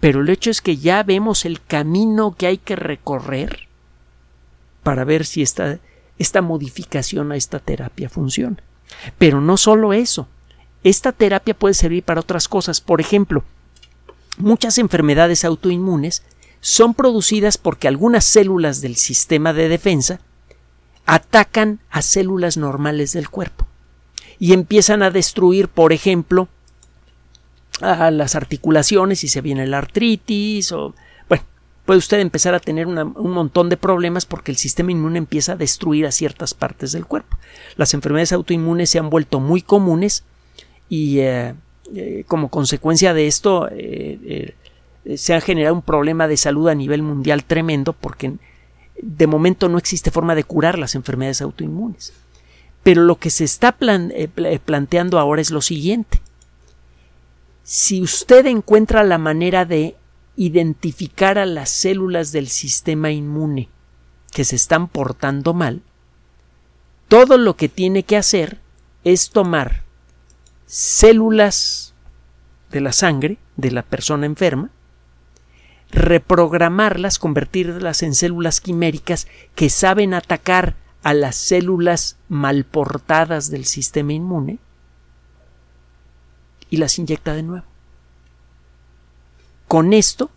Pero 0.00 0.20
el 0.20 0.28
hecho 0.28 0.50
es 0.50 0.60
que 0.60 0.76
ya 0.76 1.02
vemos 1.02 1.44
el 1.44 1.60
camino 1.60 2.34
que 2.36 2.46
hay 2.46 2.58
que 2.58 2.76
recorrer 2.76 3.68
para 4.82 5.04
ver 5.04 5.26
si 5.26 5.42
esta, 5.42 5.78
esta 6.18 6.42
modificación 6.42 7.32
a 7.32 7.36
esta 7.36 7.58
terapia 7.58 8.08
funciona. 8.08 8.58
Pero 9.18 9.40
no 9.40 9.56
solo 9.56 9.92
eso. 9.92 10.28
Esta 10.84 11.12
terapia 11.12 11.54
puede 11.54 11.74
servir 11.74 12.04
para 12.04 12.20
otras 12.20 12.46
cosas. 12.46 12.80
Por 12.80 13.00
ejemplo, 13.00 13.42
muchas 14.36 14.78
enfermedades 14.78 15.44
autoinmunes 15.44 16.22
son 16.60 16.94
producidas 16.94 17.58
porque 17.58 17.88
algunas 17.88 18.24
células 18.24 18.80
del 18.82 18.96
sistema 18.96 19.52
de 19.52 19.68
defensa 19.68 20.20
atacan 21.06 21.80
a 21.90 22.02
células 22.02 22.56
normales 22.56 23.12
del 23.12 23.28
cuerpo 23.28 23.66
y 24.38 24.52
empiezan 24.52 25.02
a 25.02 25.10
destruir, 25.10 25.68
por 25.68 25.92
ejemplo, 25.92 26.48
a 27.80 28.10
las 28.10 28.34
articulaciones 28.34 29.24
y 29.24 29.28
se 29.28 29.40
viene 29.40 29.66
la 29.66 29.78
artritis 29.78 30.72
o 30.72 30.94
bueno, 31.28 31.44
puede 31.84 31.98
usted 31.98 32.20
empezar 32.20 32.54
a 32.54 32.60
tener 32.60 32.86
un 32.86 33.30
montón 33.30 33.68
de 33.68 33.76
problemas 33.76 34.26
porque 34.26 34.52
el 34.52 34.58
sistema 34.58 34.92
inmune 34.92 35.18
empieza 35.18 35.52
a 35.52 35.56
destruir 35.56 36.06
a 36.06 36.12
ciertas 36.12 36.54
partes 36.54 36.92
del 36.92 37.06
cuerpo. 37.06 37.36
Las 37.76 37.94
enfermedades 37.94 38.32
autoinmunes 38.32 38.90
se 38.90 38.98
han 38.98 39.10
vuelto 39.10 39.40
muy 39.40 39.62
comunes 39.62 40.24
y 40.94 41.20
eh, 41.20 41.54
eh, 41.94 42.24
como 42.26 42.48
consecuencia 42.48 43.14
de 43.14 43.26
esto 43.26 43.68
eh, 43.70 44.54
se 45.16 45.34
ha 45.34 45.40
generado 45.40 45.74
un 45.74 45.82
problema 45.82 46.28
de 46.28 46.36
salud 46.36 46.68
a 46.68 46.74
nivel 46.74 47.02
mundial 47.02 47.44
tremendo 47.44 47.92
porque 47.92 48.34
de 49.00 49.26
momento 49.26 49.68
no 49.68 49.78
existe 49.78 50.10
forma 50.10 50.34
de 50.34 50.44
curar 50.44 50.78
las 50.78 50.94
enfermedades 50.94 51.42
autoinmunes. 51.42 52.12
Pero 52.82 53.02
lo 53.02 53.16
que 53.16 53.30
se 53.30 53.44
está 53.44 53.76
planteando 53.76 55.18
ahora 55.18 55.40
es 55.40 55.50
lo 55.50 55.62
siguiente 55.62 56.20
si 57.64 58.02
usted 58.02 58.44
encuentra 58.44 59.02
la 59.02 59.16
manera 59.16 59.64
de 59.64 59.96
identificar 60.36 61.38
a 61.38 61.46
las 61.46 61.70
células 61.70 62.30
del 62.30 62.48
sistema 62.48 63.10
inmune 63.10 63.70
que 64.32 64.44
se 64.44 64.56
están 64.56 64.86
portando 64.86 65.54
mal, 65.54 65.80
todo 67.08 67.38
lo 67.38 67.56
que 67.56 67.70
tiene 67.70 68.02
que 68.02 68.18
hacer 68.18 68.58
es 69.02 69.30
tomar 69.30 69.83
células 70.74 71.94
de 72.72 72.80
la 72.80 72.90
sangre 72.90 73.38
de 73.56 73.70
la 73.70 73.84
persona 73.84 74.26
enferma, 74.26 74.70
reprogramarlas, 75.92 77.20
convertirlas 77.20 78.02
en 78.02 78.12
células 78.12 78.60
quiméricas 78.60 79.28
que 79.54 79.70
saben 79.70 80.14
atacar 80.14 80.74
a 81.04 81.14
las 81.14 81.36
células 81.36 82.16
malportadas 82.28 83.52
del 83.52 83.66
sistema 83.66 84.14
inmune, 84.14 84.58
y 86.70 86.78
las 86.78 86.98
inyecta 86.98 87.34
de 87.34 87.44
nuevo. 87.44 87.66
Con 89.68 89.92
esto, 89.92 90.28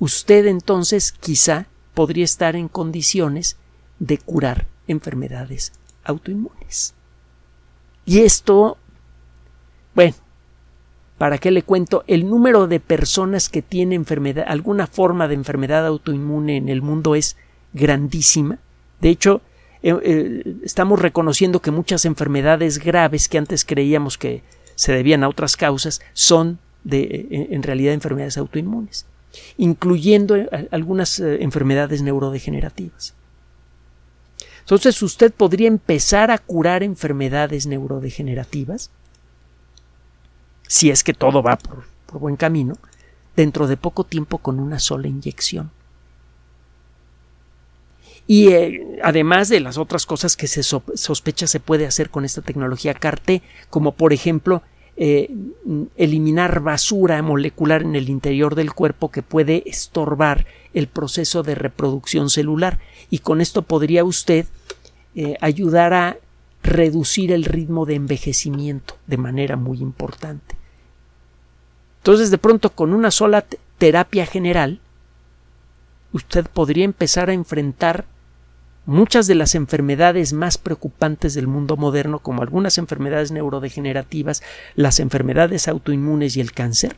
usted 0.00 0.46
entonces 0.46 1.12
quizá 1.12 1.66
podría 1.94 2.24
estar 2.24 2.56
en 2.56 2.66
condiciones 2.66 3.56
de 4.00 4.18
curar 4.18 4.66
enfermedades 4.88 5.74
autoinmunes. 6.02 6.94
Y 8.04 8.22
esto, 8.22 8.78
bueno, 9.98 10.14
¿para 11.18 11.38
qué 11.38 11.50
le 11.50 11.64
cuento? 11.64 12.04
El 12.06 12.30
número 12.30 12.68
de 12.68 12.78
personas 12.78 13.48
que 13.48 13.62
tienen 13.62 14.02
enfermedad, 14.02 14.44
alguna 14.46 14.86
forma 14.86 15.26
de 15.26 15.34
enfermedad 15.34 15.84
autoinmune 15.84 16.56
en 16.56 16.68
el 16.68 16.82
mundo 16.82 17.16
es 17.16 17.36
grandísima. 17.72 18.60
De 19.00 19.08
hecho, 19.08 19.40
eh, 19.82 19.98
eh, 20.00 20.54
estamos 20.62 21.02
reconociendo 21.02 21.60
que 21.60 21.72
muchas 21.72 22.04
enfermedades 22.04 22.78
graves 22.78 23.28
que 23.28 23.38
antes 23.38 23.64
creíamos 23.64 24.18
que 24.18 24.44
se 24.76 24.92
debían 24.92 25.24
a 25.24 25.28
otras 25.28 25.56
causas 25.56 26.00
son 26.12 26.60
de, 26.84 27.26
en 27.50 27.64
realidad 27.64 27.92
enfermedades 27.92 28.38
autoinmunes, 28.38 29.04
incluyendo 29.56 30.36
eh, 30.36 30.68
algunas 30.70 31.18
eh, 31.18 31.42
enfermedades 31.42 32.02
neurodegenerativas. 32.02 33.14
Entonces 34.60 35.02
usted 35.02 35.32
podría 35.32 35.66
empezar 35.66 36.30
a 36.30 36.38
curar 36.38 36.84
enfermedades 36.84 37.66
neurodegenerativas, 37.66 38.92
si 40.68 40.90
es 40.90 41.02
que 41.02 41.14
todo 41.14 41.42
va 41.42 41.56
por, 41.56 41.84
buen 42.20 42.36
camino, 42.36 42.76
dentro 43.34 43.66
de 43.66 43.76
poco 43.76 44.04
tiempo 44.04 44.38
con 44.38 44.60
una 44.60 44.78
sola 44.78 45.08
inyección. 45.08 45.72
Y 48.26 48.48
eh, 48.48 49.00
además 49.02 49.48
de 49.48 49.60
las 49.60 49.78
otras 49.78 50.06
cosas 50.06 50.36
que 50.36 50.46
se 50.46 50.62
sospecha 50.62 51.46
se 51.46 51.60
puede 51.60 51.86
hacer 51.86 52.10
con 52.10 52.24
esta 52.24 52.42
tecnología 52.42 52.94
CAR-T, 52.94 53.42
como 53.70 53.92
por 53.92 54.12
ejemplo 54.12 54.62
eh, 54.98 55.30
eliminar 55.96 56.60
basura 56.60 57.22
molecular 57.22 57.82
en 57.82 57.96
el 57.96 58.10
interior 58.10 58.54
del 58.54 58.74
cuerpo 58.74 59.10
que 59.10 59.22
puede 59.22 59.62
estorbar 59.64 60.44
el 60.74 60.88
proceso 60.88 61.42
de 61.42 61.54
reproducción 61.54 62.28
celular. 62.28 62.80
Y 63.08 63.20
con 63.20 63.40
esto 63.40 63.62
podría 63.62 64.04
usted 64.04 64.44
eh, 65.14 65.36
ayudar 65.40 65.94
a 65.94 66.18
reducir 66.62 67.32
el 67.32 67.44
ritmo 67.44 67.86
de 67.86 67.94
envejecimiento 67.94 68.96
de 69.06 69.16
manera 69.16 69.56
muy 69.56 69.78
importante. 69.78 70.57
Entonces, 72.08 72.30
de 72.30 72.38
pronto, 72.38 72.70
con 72.70 72.94
una 72.94 73.10
sola 73.10 73.44
terapia 73.76 74.24
general, 74.24 74.80
usted 76.14 76.46
podría 76.46 76.86
empezar 76.86 77.28
a 77.28 77.34
enfrentar 77.34 78.06
muchas 78.86 79.26
de 79.26 79.34
las 79.34 79.54
enfermedades 79.54 80.32
más 80.32 80.56
preocupantes 80.56 81.34
del 81.34 81.48
mundo 81.48 81.76
moderno, 81.76 82.20
como 82.20 82.40
algunas 82.40 82.78
enfermedades 82.78 83.30
neurodegenerativas, 83.30 84.42
las 84.74 85.00
enfermedades 85.00 85.68
autoinmunes 85.68 86.34
y 86.38 86.40
el 86.40 86.52
cáncer? 86.52 86.96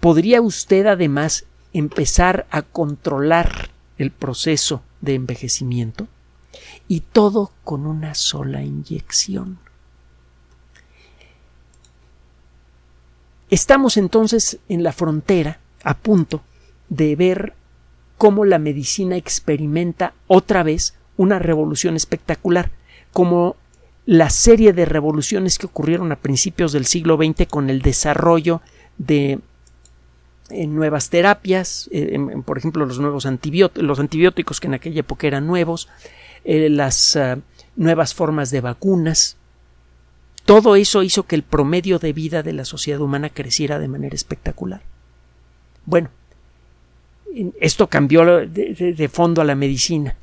¿Podría 0.00 0.42
usted 0.42 0.86
además 0.86 1.44
empezar 1.72 2.48
a 2.50 2.62
controlar 2.62 3.70
el 3.96 4.10
proceso 4.10 4.82
de 5.00 5.14
envejecimiento? 5.14 6.08
Y 6.88 6.98
todo 6.98 7.52
con 7.62 7.86
una 7.86 8.16
sola 8.16 8.64
inyección. 8.64 9.60
Estamos 13.50 13.96
entonces 13.96 14.58
en 14.68 14.82
la 14.82 14.92
frontera, 14.92 15.60
a 15.84 15.96
punto 15.96 16.42
de 16.88 17.14
ver 17.14 17.54
cómo 18.18 18.44
la 18.44 18.58
medicina 18.58 19.16
experimenta 19.16 20.14
otra 20.26 20.62
vez 20.62 20.94
una 21.16 21.38
revolución 21.38 21.96
espectacular, 21.96 22.70
como 23.12 23.56
la 24.04 24.30
serie 24.30 24.72
de 24.72 24.84
revoluciones 24.84 25.58
que 25.58 25.66
ocurrieron 25.66 26.12
a 26.12 26.16
principios 26.16 26.72
del 26.72 26.86
siglo 26.86 27.16
XX 27.16 27.46
con 27.48 27.70
el 27.70 27.82
desarrollo 27.82 28.62
de 28.98 29.40
eh, 30.50 30.66
nuevas 30.66 31.10
terapias, 31.10 31.88
eh, 31.92 32.18
por 32.44 32.58
ejemplo 32.58 32.86
los 32.86 32.98
nuevos 33.00 33.26
antibióticos, 33.26 34.60
que 34.60 34.66
en 34.68 34.74
aquella 34.74 35.00
época 35.00 35.26
eran 35.26 35.46
nuevos, 35.46 35.88
eh, 36.44 36.68
las 36.68 37.16
ah, 37.16 37.38
nuevas 37.74 38.14
formas 38.14 38.50
de 38.50 38.60
vacunas. 38.60 39.35
Todo 40.46 40.76
eso 40.76 41.02
hizo 41.02 41.24
que 41.24 41.34
el 41.34 41.42
promedio 41.42 41.98
de 41.98 42.12
vida 42.12 42.42
de 42.44 42.52
la 42.52 42.64
sociedad 42.64 43.00
humana 43.00 43.30
creciera 43.30 43.80
de 43.80 43.88
manera 43.88 44.14
espectacular. 44.14 44.80
Bueno, 45.84 46.08
esto 47.60 47.88
cambió 47.88 48.24
de, 48.46 49.10
fondo 49.12 49.42
a 49.42 49.44
la 49.44 49.56
medicina. 49.56 50.16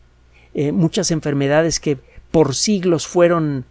Eh, 0.54 0.72
muchas 0.72 1.12
enfermedades 1.12 1.82
que 1.82 1.98
por 2.32 2.56
siglos 2.56 3.06
fueron 3.06 3.66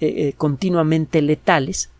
eh, 0.00 0.28
eh, 0.28 0.32
continuamente 0.36 1.20
letales 1.20 1.90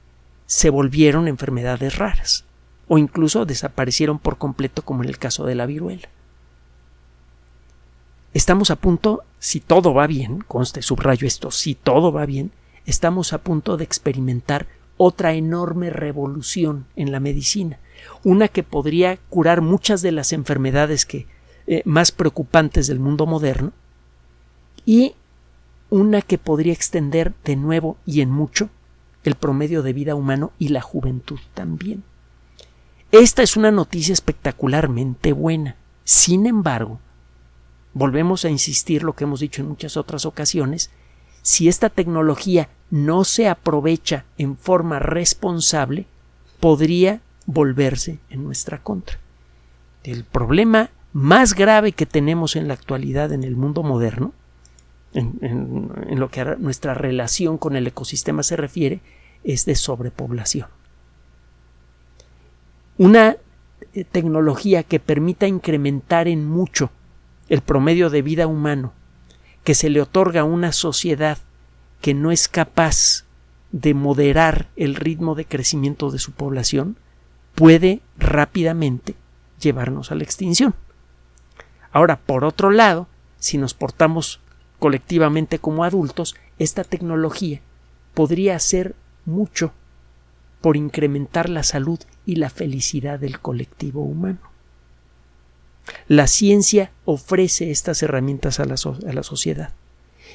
se 0.47 0.71
volvieron 0.71 1.29
enfermedades 1.29 1.99
raras 1.99 2.45
o 2.89 2.97
incluso 2.97 3.45
desaparecieron 3.45 4.19
por 4.19 4.39
completo 4.39 4.83
como 4.83 5.03
en 5.03 5.11
el 5.11 5.19
caso 5.19 5.45
de 5.45 5.55
la 5.55 5.67
viruela. 5.67 6.09
Estamos 8.33 8.71
a 8.71 8.77
punto, 8.77 9.23
si 9.39 9.61
todo 9.61 9.93
va 9.93 10.07
bien, 10.07 10.41
conste, 10.41 10.81
subrayo 10.81 11.27
esto, 11.27 11.51
si 11.51 11.75
todo 11.75 12.13
va 12.13 12.25
bien, 12.25 12.53
estamos 12.89 13.35
a 13.35 13.39
punto 13.39 13.77
de 13.77 13.85
experimentar 13.85 14.67
otra 14.97 15.35
enorme 15.35 15.91
revolución 15.91 16.87
en 16.97 17.13
la 17.13 17.21
medicina, 17.21 17.79
una 18.25 18.49
que 18.49 18.63
podría 18.63 19.19
curar 19.29 19.61
muchas 19.61 20.01
de 20.01 20.11
las 20.11 20.33
enfermedades 20.33 21.05
que, 21.05 21.27
eh, 21.67 21.83
más 21.85 22.13
preocupantes 22.13 22.87
del 22.87 22.99
mundo 22.99 23.27
moderno 23.27 23.73
y 24.87 25.15
una 25.91 26.23
que 26.23 26.39
podría 26.39 26.73
extender 26.73 27.35
de 27.45 27.57
nuevo 27.57 27.99
y 28.07 28.23
en 28.23 28.31
mucho 28.31 28.71
el 29.23 29.35
promedio 29.35 29.83
de 29.83 29.93
vida 29.93 30.15
humano 30.15 30.53
y 30.59 30.69
la 30.69 30.81
juventud 30.81 31.39
también. 31.53 32.03
Esta 33.13 33.43
es 33.43 33.57
una 33.57 33.71
noticia 33.71 34.15
espectacularmente 34.15 35.35
buena. 35.35 35.77
Sin 36.05 36.47
embargo, 36.47 37.01
volvemos 37.93 38.47
a 38.47 38.51
insistir 38.51 39.03
lo 39.03 39.15
que 39.15 39.25
hemos 39.25 39.41
dicho 39.41 39.61
en 39.61 39.69
muchas 39.69 39.99
otras 39.99 40.25
ocasiones, 40.25 40.91
si 41.49 41.67
esta 41.67 41.89
tecnología 41.89 42.69
no 42.91 43.25
se 43.25 43.49
aprovecha 43.49 44.27
en 44.37 44.59
forma 44.59 44.99
responsable, 44.99 46.05
podría 46.61 47.23
volverse 47.47 48.19
en 48.29 48.45
nuestra 48.45 48.83
contra. 48.83 49.19
El 50.05 50.25
problema 50.25 50.91
más 51.15 51.55
grave 51.55 51.93
que 51.93 52.05
tenemos 52.05 52.55
en 52.55 52.69
la 52.69 52.75
actualidad 52.75 53.33
en 53.33 53.45
el 53.45 53.57
mundo 53.57 53.83
moderno, 53.83 54.35
en, 55.15 56.21
lo 56.21 56.31
que 56.31 56.43
a 56.43 56.57
nuestra 56.57 56.93
relación 56.93 57.57
con 57.57 57.77
el 57.77 57.87
ecosistema 57.87 58.43
se 58.43 58.57
refiere, 58.59 59.01
es 59.43 59.65
de 59.65 59.75
sobrepoblación. 59.75 60.69
Una 62.99 63.39
eh, 63.95 64.05
tecnología 64.05 64.83
que 64.83 65.01
permita 65.01 65.47
incrementar 65.47 66.29
en 66.29 66.47
mucho 66.47 66.91
el 67.49 67.63
promedio 67.63 68.11
de 68.11 68.21
vida 68.21 68.47
humano 68.47 68.93
que 69.65 69.75
se 69.75 69.91
le 69.91 70.01
otorga 70.01 70.43
a 70.43 70.45
una 70.45 70.73
sociedad 70.73 71.39
que 72.01 72.15
no 72.15 72.31
es 72.31 72.49
capaz 72.49 73.25
de 73.73 73.95
moderar 73.95 74.69
el 74.77 74.95
ritmo 74.95 75.35
de 75.35 75.45
crecimiento 75.45 76.11
de 76.11 76.19
su 76.19 76.33
población 76.33 76.97
puede 77.55 78.01
rápidamente 78.17 79.15
llevarnos 79.61 80.11
a 80.11 80.15
la 80.15 80.23
extinción. 80.23 80.75
Ahora, 81.93 82.17
por 82.17 82.45
otro 82.45 82.71
lado, 82.71 83.09
si 83.39 83.59
nos 83.59 83.75
portamos 83.75 84.41
colectivamente 84.79 85.59
como 85.59 85.85
adultos, 85.85 86.37
esta 86.59 86.85
tecnología 86.85 87.61
podría 88.15 88.57
hacer 88.57 88.95
mucho 89.25 89.73
por 90.61 90.77
incrementar 90.77 91.49
la 91.49 91.63
salud 91.63 92.01
y 92.27 92.37
la 92.37 92.51
felicidad 92.51 93.19
del 93.19 93.41
colectivo 93.41 94.03
humano. 94.03 94.39
La 96.07 96.27
ciencia 96.27 96.91
ofrece 97.05 97.71
estas 97.71 98.03
herramientas 98.03 98.61
a 98.61 98.65
la, 98.65 98.77
sociedad 98.77 99.73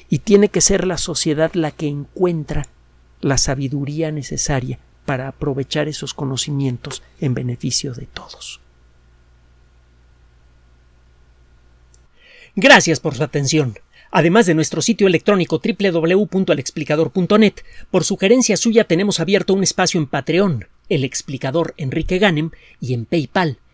y 0.08 0.18
tiene 0.20 0.48
que 0.48 0.60
ser 0.60 0.86
la 0.86 0.98
sociedad 0.98 1.52
la 1.54 1.70
que 1.70 1.88
encuentra 1.88 2.66
la 3.20 3.38
sabiduría 3.38 4.10
necesaria 4.10 4.78
para 5.04 5.28
aprovechar 5.28 5.88
esos 5.88 6.14
conocimientos 6.14 7.02
en 7.20 7.34
beneficio 7.34 7.94
de 7.94 8.06
todos. 8.06 8.60
Gracias 12.56 13.00
por 13.00 13.14
su 13.14 13.22
atención. 13.24 13.78
Además 14.16 14.46
de 14.46 14.54
nuestro 14.54 14.80
sitio 14.80 15.08
electrónico 15.08 15.60
www.alexplicador.net, 15.60 17.54
por 17.90 18.04
sugerencia 18.04 18.56
suya 18.56 18.84
tenemos 18.84 19.18
abierto 19.18 19.54
un 19.54 19.64
espacio 19.64 19.98
en 19.98 20.06
Patreon, 20.06 20.68
el 20.88 21.02
explicador 21.02 21.74
Enrique 21.78 22.18
Ganem, 22.18 22.52
y 22.80 22.94
en 22.94 23.06
PayPal, 23.06 23.58